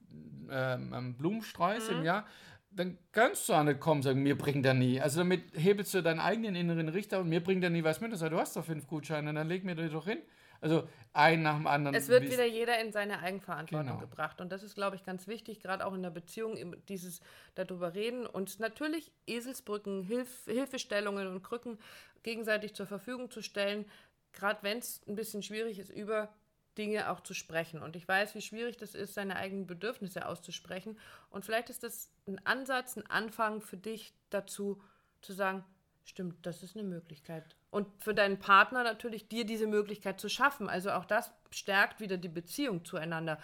ähm, 0.50 1.16
Blumensträuße 1.18 1.92
mhm. 1.92 1.98
im 2.00 2.06
Jahr, 2.06 2.26
dann 2.72 2.98
kannst 3.12 3.48
du 3.48 3.54
auch 3.54 3.64
nicht 3.64 3.80
kommen 3.80 4.00
und 4.00 4.04
sagen, 4.04 4.22
mir 4.22 4.38
bringt 4.38 4.66
er 4.66 4.74
nie. 4.74 5.00
Also 5.00 5.20
damit 5.20 5.44
hebelst 5.54 5.94
du 5.94 6.02
deinen 6.02 6.20
eigenen 6.20 6.56
inneren 6.56 6.90
Richter 6.90 7.20
und 7.20 7.30
mir 7.30 7.42
bringt 7.42 7.64
er 7.64 7.70
nie 7.70 7.84
was 7.84 8.02
mit. 8.02 8.12
Also, 8.12 8.28
du 8.28 8.38
hast 8.38 8.56
doch 8.56 8.66
fünf 8.66 8.88
Gutscheine, 8.88 9.34
dann 9.34 9.48
leg 9.48 9.64
mir 9.64 9.76
die 9.76 9.90
doch 9.90 10.06
hin. 10.06 10.20
Also 10.62 10.88
ein 11.14 11.44
nach 11.44 11.56
dem 11.58 11.68
anderen. 11.68 11.96
Es 11.96 12.08
wird 12.08 12.24
wieder 12.24 12.46
jeder 12.46 12.82
in 12.82 12.92
seine 12.92 13.20
Eigenverantwortung 13.20 13.88
genau. 13.88 14.00
gebracht. 14.00 14.42
Und 14.42 14.52
das 14.52 14.64
ist, 14.64 14.76
glaube 14.76 14.96
ich, 14.96 15.04
ganz 15.04 15.28
wichtig, 15.28 15.60
gerade 15.60 15.86
auch 15.86 15.94
in 15.94 16.02
der 16.02 16.10
Beziehung, 16.10 16.76
dieses 16.88 17.22
darüber 17.56 17.94
reden 17.94 18.26
und 18.26 18.60
natürlich 18.60 19.12
Eselsbrücken, 19.28 20.02
Hilf, 20.04 20.46
Hilfestellungen 20.46 21.28
und 21.28 21.44
Krücken 21.44 21.78
gegenseitig 22.24 22.74
zur 22.74 22.88
Verfügung 22.88 23.30
zu 23.30 23.42
stellen, 23.42 23.86
gerade 24.34 24.64
wenn 24.64 24.80
es 24.80 25.02
ein 25.08 25.16
bisschen 25.16 25.44
schwierig 25.44 25.78
ist, 25.78 25.92
über 25.92 26.30
Dinge 26.78 27.10
auch 27.10 27.22
zu 27.22 27.34
sprechen. 27.34 27.82
Und 27.82 27.96
ich 27.96 28.08
weiß, 28.08 28.36
wie 28.36 28.42
schwierig 28.42 28.78
das 28.78 28.96
ist, 28.96 29.14
seine 29.14 29.36
eigenen 29.36 29.68
Bedürfnisse 29.68 30.28
auszusprechen. 30.28 30.98
Und 31.30 31.46
vielleicht 31.46 31.70
ist 31.70 31.84
das 31.84 32.12
ein 32.28 32.46
Ansatz, 32.46 32.98
ein 32.98 33.10
Anfang 33.10 33.62
für 33.62 33.78
dich 33.78 34.14
dazu, 34.30 34.82
zu 35.22 35.34
sagen, 35.34 35.64
stimmt, 36.06 36.46
das 36.46 36.64
ist 36.64 36.76
eine 36.76 36.88
Möglichkeit. 36.88 37.56
Und 37.72 37.88
für 38.02 38.14
deinen 38.14 38.40
Partner 38.40 38.84
natürlich, 38.84 39.28
dir 39.28 39.46
diese 39.46 39.68
Möglichkeit 39.68 40.20
zu 40.20 40.30
schaffen. 40.30 40.70
Also 40.70 40.92
auch 40.92 41.06
das 41.06 41.32
stärkt 41.50 42.00
wieder 42.00 42.18
die 42.18 42.30
Beziehung 42.30 42.86
zueinander. 42.86 43.40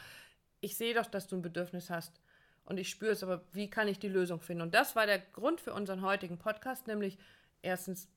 Ich 0.62 0.78
sehe 0.78 0.94
doch, 0.94 1.08
dass 1.08 1.28
du 1.28 1.36
ein 1.36 1.42
Bedürfnis 1.42 1.90
hast. 1.90 2.22
Und 2.66 2.78
ich 2.78 2.90
spüre 2.90 3.12
es, 3.12 3.24
aber 3.24 3.42
wie 3.52 3.70
kann 3.70 3.88
ich 3.88 4.00
die 4.00 4.08
Lösung 4.08 4.40
finden? 4.40 4.62
Und 4.62 4.76
das 4.76 4.96
war 4.96 5.06
der 5.06 5.20
Grund 5.20 5.60
für 5.60 5.74
unseren 5.74 6.02
heutigen 6.02 6.38
Podcast, 6.38 6.88
nämlich 6.88 7.18
erstens 7.62 8.08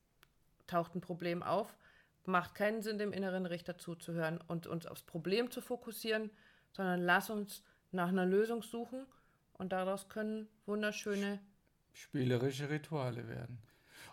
taucht 0.67 0.95
ein 0.95 1.01
Problem 1.01 1.43
auf, 1.43 1.75
macht 2.27 2.55
keinen 2.55 2.81
Sinn, 2.81 2.97
dem 2.97 3.13
inneren 3.13 3.45
Richter 3.45 3.77
zuzuhören 3.77 4.39
und 4.47 4.67
uns 4.67 4.85
aufs 4.85 5.03
Problem 5.03 5.51
zu 5.51 5.61
fokussieren, 5.61 6.29
sondern 6.71 7.01
lass 7.01 7.29
uns 7.29 7.63
nach 7.91 8.09
einer 8.09 8.25
Lösung 8.25 8.61
suchen 8.61 9.05
und 9.53 9.71
daraus 9.71 10.09
können 10.09 10.47
wunderschöne 10.65 11.39
spielerische 11.93 12.69
Rituale 12.69 13.27
werden. 13.27 13.59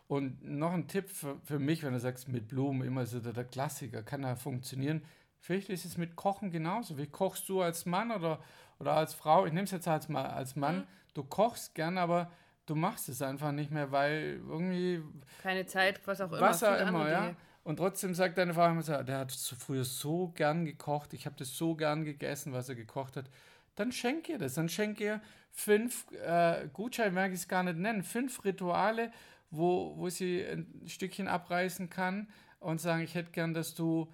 Und 0.09 0.45
noch 0.45 0.73
ein 0.73 0.89
Tipp 0.89 1.09
für, 1.11 1.41
für 1.45 1.59
mich, 1.59 1.83
wenn 1.83 1.93
du 1.93 2.01
sagst, 2.01 2.29
mit 2.29 2.49
Blumen 2.49 2.87
immer 2.87 3.07
so 3.07 3.21
der, 3.21 3.33
der 3.33 3.45
Klassiker, 3.45 4.03
kann 4.03 4.23
ja 4.23 4.37
funktionieren. 4.37 5.03
Vielleicht 5.41 5.71
ist 5.71 5.85
es 5.85 5.97
mit 5.97 6.17
Kochen 6.17 6.51
genauso. 6.51 6.99
Wie 6.99 7.07
kochst 7.07 7.49
du 7.49 7.63
als 7.63 7.87
Mann 7.87 8.13
oder, 8.13 8.41
oder 8.79 8.93
als 8.93 9.15
Frau? 9.15 9.47
Ich 9.47 9.53
nehme 9.53 9.65
es 9.65 9.71
jetzt 9.71 9.89
als, 9.89 10.09
als 10.11 10.55
Mann. 10.55 10.79
Mhm. 10.79 10.87
Du 11.15 11.25
kochst 11.25 11.75
gern, 11.75 11.99
aber 11.99 12.31
du 12.67 12.75
machst 12.75 13.09
es 13.09 13.23
einfach 13.23 13.53
nicht 13.53 13.71
mehr, 13.71 13.91
weil 13.91 14.41
irgendwie. 14.49 15.03
Keine 15.43 15.67
Zeit, 15.67 16.01
was 16.07 16.21
auch 16.21 16.31
immer. 16.31 16.41
Was 16.41 16.63
auch 16.63 16.79
immer, 16.79 17.11
ja. 17.11 17.35
Und 17.65 17.77
trotzdem 17.77 18.15
sagt 18.15 18.39
deine 18.39 18.55
Frau 18.55 18.69
immer 18.69 18.83
so, 18.83 19.01
der 19.03 19.19
hat 19.19 19.33
früher 19.33 19.85
so 19.85 20.33
gern 20.35 20.65
gekocht, 20.65 21.15
ich 21.15 21.27
habe 21.27 21.37
das 21.39 21.57
so 21.57 21.75
gern 21.77 22.05
gegessen, 22.05 22.53
was 22.53 22.69
er 22.69 22.75
gekocht 22.75 23.17
hat. 23.17 23.31
Dann 23.77 23.93
schenk 23.93 24.29
ihr 24.29 24.39
das. 24.39 24.55
Dann 24.55 24.69
schenk 24.69 25.01
ihr 25.01 25.21
fünf, 25.53 26.07
äh, 26.13 26.69
Gutschein 26.73 27.15
mag 27.15 27.31
ich 27.31 27.41
es 27.41 27.49
gar 27.49 27.63
nicht 27.63 27.79
nennen, 27.79 28.03
fünf 28.03 28.45
Rituale, 28.45 29.13
wo, 29.51 29.97
wo 29.97 30.09
sie 30.09 30.43
ein 30.45 30.83
Stückchen 30.87 31.29
abreißen 31.29 31.89
kann 31.89 32.29
und 32.59 32.81
sagen, 32.81 33.03
ich 33.03 33.15
hätte 33.15 33.31
gern, 33.31 33.55
dass 33.55 33.75
du 33.75 34.13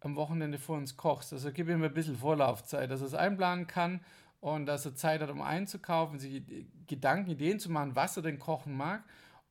am 0.00 0.14
Wochenende 0.14 0.58
vor 0.58 0.76
uns 0.76 0.96
kochst. 0.96 1.32
Also 1.32 1.50
gib 1.52 1.68
ihm 1.68 1.82
ein 1.82 1.94
bisschen 1.94 2.16
Vorlaufzeit, 2.16 2.90
dass 2.90 3.00
er 3.00 3.08
es 3.08 3.14
einplanen 3.14 3.66
kann 3.66 4.00
und 4.40 4.66
dass 4.66 4.86
er 4.86 4.94
Zeit 4.94 5.20
hat, 5.20 5.30
um 5.30 5.42
einzukaufen, 5.42 6.20
sich 6.20 6.42
Gedanken, 6.86 7.30
Ideen 7.30 7.58
zu 7.58 7.70
machen, 7.70 7.96
was 7.96 8.16
er 8.16 8.22
denn 8.22 8.38
kochen 8.38 8.76
mag 8.76 9.02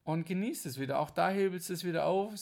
und 0.08 0.26
genießt 0.26 0.66
es 0.66 0.80
wieder. 0.80 1.00
Auch 1.00 1.10
da 1.10 1.30
hebelst 1.30 1.70
du 1.70 1.74
es 1.74 1.84
wieder 1.84 2.06
auf. 2.06 2.34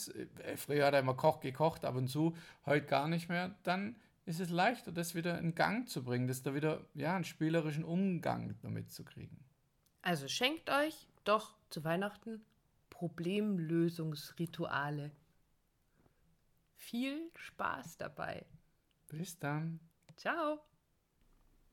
Äh, 0.43 0.55
früher 0.55 0.85
hat 0.85 0.93
er 0.93 0.99
immer 0.99 1.15
Koch 1.15 1.39
gekocht, 1.39 1.83
ab 1.83 1.95
und 1.95 2.07
zu, 2.07 2.37
heute 2.65 2.85
gar 2.85 3.07
nicht 3.07 3.27
mehr. 3.27 3.55
Dann 3.63 3.95
ist 4.25 4.39
es 4.39 4.51
leichter, 4.51 4.91
das 4.91 5.15
wieder 5.15 5.39
in 5.39 5.55
Gang 5.55 5.89
zu 5.89 6.03
bringen, 6.03 6.27
das 6.27 6.43
da 6.43 6.53
wieder 6.53 6.85
ja, 6.93 7.15
einen 7.15 7.23
spielerischen 7.23 7.83
Umgang 7.83 8.53
damit 8.61 8.91
zu 8.91 9.03
kriegen. 9.03 9.43
Also 10.03 10.27
schenkt 10.27 10.69
euch 10.69 11.07
doch 11.23 11.55
zu 11.71 11.83
Weihnachten 11.83 12.45
Problemlösungsrituale. 12.91 15.09
Viel 16.75 17.31
Spaß 17.35 17.97
dabei. 17.97 18.45
Bis 19.07 19.39
dann. 19.39 19.79
Ciao. 20.17 20.59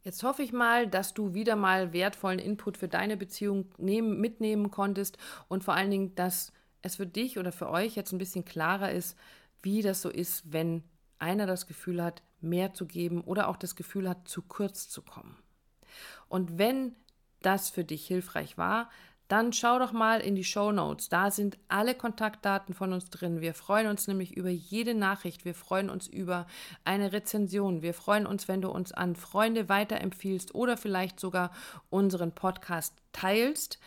Jetzt 0.05 0.23
hoffe 0.25 0.43
ich 0.43 0.53
mal, 0.53 0.89
dass 0.89 1.15
du 1.15 1.33
wieder 1.33 1.55
mal 1.55 1.93
wertvollen 1.93 2.41
Input 2.41 2.77
für 2.77 2.89
deine 2.89 3.17
Beziehung 3.17 3.67
nehmen, 3.79 4.21
mitnehmen 4.21 4.71
konntest 4.71 5.17
und 5.49 5.63
vor 5.63 5.75
allen 5.75 5.91
Dingen, 5.91 6.15
dass 6.17 6.53
es 6.83 6.97
für 6.97 7.07
dich 7.07 7.39
oder 7.39 7.53
für 7.53 7.71
euch 7.71 7.95
jetzt 7.95 8.13
ein 8.13 8.19
bisschen 8.19 8.45
klarer 8.45 8.91
ist, 8.91 9.17
wie 9.63 9.81
das 9.81 10.03
so 10.03 10.11
ist, 10.11 10.53
wenn 10.53 10.83
einer 11.21 11.47
das 11.47 11.69
Gefühl 11.69 12.03
hat, 12.03 12.23
mehr 12.41 12.75
zu 12.75 12.87
geben 12.87 13.23
oder 13.23 13.49
auch 13.49 13.57
das 13.57 13.77
Gefühl 13.77 14.09
hat, 14.09 14.27
zu 14.27 14.43
kurz 14.43 14.89
zu 14.89 15.03
kommen. 15.03 15.37
Und 16.29 16.59
wenn 16.59 16.97
das 17.41 17.71
für 17.71 17.85
dich 17.85 18.05
hilfreich 18.07 18.59
war, 18.59 18.91
dann 19.33 19.55
schau 19.55 19.79
doch 19.79 19.93
mal 19.93 20.21
in 20.21 20.35
die 20.35 20.45
Show 20.45 20.73
Notes. 20.73 21.09
Da 21.09 21.31
sind 21.31 21.57
alle 21.67 21.95
Kontaktdaten 21.95 22.75
von 22.75 22.93
uns 22.93 23.09
drin. 23.09 23.41
Wir 23.41 23.55
freuen 23.55 23.87
uns 23.87 24.07
nämlich 24.07 24.37
über 24.37 24.51
jede 24.51 24.93
Nachricht. 24.93 25.47
Wir 25.47 25.55
freuen 25.55 25.89
uns 25.89 26.07
über 26.07 26.47
eine 26.85 27.15
Rezension. 27.15 27.81
Wir 27.81 27.95
freuen 27.95 28.27
uns, 28.27 28.47
wenn 28.47 28.61
du 28.61 28.69
uns 28.69 28.93
an 28.93 29.17
Freunde 29.17 29.71
weiterempfiehlst 29.71 30.55
oder 30.55 30.77
vielleicht 30.77 31.19
sogar 31.19 31.51
unseren 31.89 32.33
Podcast 32.33 32.95
teilst. 33.13 33.79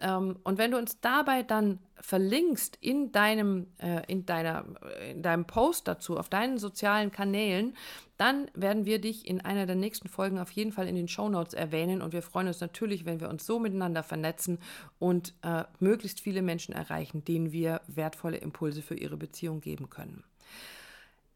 Ähm, 0.00 0.38
und 0.44 0.58
wenn 0.58 0.70
du 0.70 0.78
uns 0.78 1.00
dabei 1.00 1.42
dann 1.42 1.78
verlinkst 2.00 2.78
in 2.80 3.12
deinem, 3.12 3.66
äh, 3.78 4.02
in, 4.10 4.24
deiner, 4.24 4.64
in 5.10 5.22
deinem 5.22 5.46
Post 5.46 5.86
dazu, 5.86 6.18
auf 6.18 6.28
deinen 6.28 6.58
sozialen 6.58 7.12
Kanälen, 7.12 7.76
dann 8.16 8.50
werden 8.54 8.84
wir 8.84 9.00
dich 9.00 9.26
in 9.26 9.40
einer 9.40 9.66
der 9.66 9.76
nächsten 9.76 10.08
Folgen 10.08 10.38
auf 10.38 10.50
jeden 10.50 10.72
Fall 10.72 10.88
in 10.88 10.94
den 10.94 11.08
Show 11.08 11.28
Notes 11.28 11.54
erwähnen. 11.54 12.02
Und 12.02 12.12
wir 12.12 12.22
freuen 12.22 12.48
uns 12.48 12.60
natürlich, 12.60 13.04
wenn 13.04 13.20
wir 13.20 13.28
uns 13.28 13.46
so 13.46 13.58
miteinander 13.58 14.02
vernetzen 14.02 14.58
und 14.98 15.34
äh, 15.42 15.64
möglichst 15.78 16.20
viele 16.20 16.42
Menschen 16.42 16.74
erreichen, 16.74 17.24
denen 17.24 17.52
wir 17.52 17.82
wertvolle 17.86 18.38
Impulse 18.38 18.82
für 18.82 18.94
ihre 18.94 19.16
Beziehung 19.16 19.60
geben 19.60 19.90
können. 19.90 20.24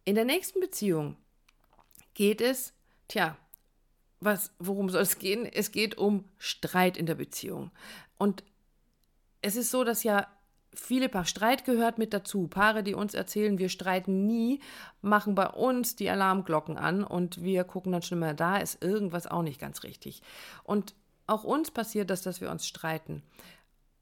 In 0.04 0.14
der 0.14 0.24
nächsten 0.24 0.60
Beziehung 0.60 1.16
geht 2.14 2.40
es, 2.40 2.74
tja, 3.08 3.36
was, 4.20 4.52
worum 4.58 4.88
soll 4.88 5.02
es 5.02 5.18
gehen? 5.18 5.46
Es 5.46 5.72
geht 5.72 5.98
um 5.98 6.24
Streit 6.38 6.96
in 6.96 7.06
der 7.06 7.14
Beziehung. 7.14 7.70
Und 8.16 8.42
es 9.44 9.56
ist 9.56 9.70
so, 9.70 9.84
dass 9.84 10.04
ja 10.04 10.26
viele 10.74 11.08
Paar 11.08 11.26
Streit 11.26 11.64
gehört 11.64 11.98
mit 11.98 12.14
dazu. 12.14 12.48
Paare, 12.48 12.82
die 12.82 12.94
uns 12.94 13.14
erzählen, 13.14 13.58
wir 13.58 13.68
streiten 13.68 14.26
nie, 14.26 14.60
machen 15.02 15.34
bei 15.34 15.46
uns 15.46 15.96
die 15.96 16.08
Alarmglocken 16.08 16.78
an 16.78 17.04
und 17.04 17.42
wir 17.42 17.64
gucken 17.64 17.92
dann 17.92 18.02
schon 18.02 18.18
mal, 18.18 18.34
da 18.34 18.56
ist 18.56 18.82
irgendwas 18.82 19.26
auch 19.26 19.42
nicht 19.42 19.60
ganz 19.60 19.82
richtig. 19.82 20.22
Und 20.64 20.94
auch 21.26 21.44
uns 21.44 21.70
passiert 21.70 22.08
das, 22.10 22.22
dass 22.22 22.40
wir 22.40 22.50
uns 22.50 22.66
streiten. 22.66 23.22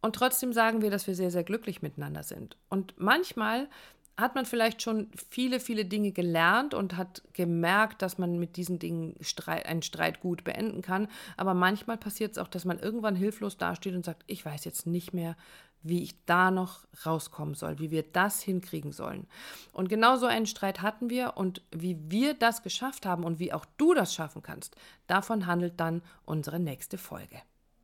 Und 0.01 0.15
trotzdem 0.15 0.53
sagen 0.53 0.81
wir, 0.81 0.91
dass 0.91 1.07
wir 1.07 1.15
sehr, 1.15 1.31
sehr 1.31 1.45
glücklich 1.45 1.83
miteinander 1.83 2.23
sind. 2.23 2.57
Und 2.69 2.95
manchmal 2.97 3.69
hat 4.17 4.35
man 4.35 4.45
vielleicht 4.45 4.83
schon 4.83 5.11
viele, 5.31 5.59
viele 5.59 5.85
Dinge 5.85 6.13
gelernt 6.13 6.75
und 6.75 6.97
hat 6.97 7.23
gemerkt, 7.33 8.03
dass 8.03 8.19
man 8.19 8.39
mit 8.39 8.57
diesen 8.57 8.79
Dingen 8.79 9.17
Streit, 9.21 9.67
einen 9.67 9.83
Streit 9.83 10.21
gut 10.21 10.45
beenden 10.45 10.83
kann. 10.83 11.09
Aber 11.37 11.55
manchmal 11.55 11.97
passiert 11.97 12.33
es 12.33 12.39
auch, 12.39 12.49
dass 12.49 12.65
man 12.65 12.79
irgendwann 12.79 13.17
hilflos 13.17 13.57
dasteht 13.57 13.95
und 13.95 14.05
sagt, 14.05 14.23
ich 14.27 14.45
weiß 14.45 14.65
jetzt 14.65 14.87
nicht 14.87 15.15
mehr, 15.15 15.37
wie 15.83 16.03
ich 16.03 16.25
da 16.27 16.51
noch 16.51 16.87
rauskommen 17.05 17.55
soll, 17.55 17.79
wie 17.79 17.91
wir 17.91 18.05
das 18.05 18.41
hinkriegen 18.43 18.93
sollen. 18.93 19.27
Und 19.73 19.89
genau 19.89 20.17
so 20.17 20.27
einen 20.27 20.47
Streit 20.47 20.81
hatten 20.81 21.11
wir 21.11 21.37
und 21.37 21.63
wie 21.73 21.99
wir 22.09 22.35
das 22.35 22.63
geschafft 22.63 23.07
haben 23.07 23.25
und 23.25 23.39
wie 23.39 23.53
auch 23.53 23.65
du 23.79 23.95
das 23.95 24.15
schaffen 24.15 24.43
kannst, 24.43 24.77
davon 25.07 25.47
handelt 25.47 25.81
dann 25.81 26.03
unsere 26.25 26.61
nächste 26.61 26.99
Folge. 26.99 27.43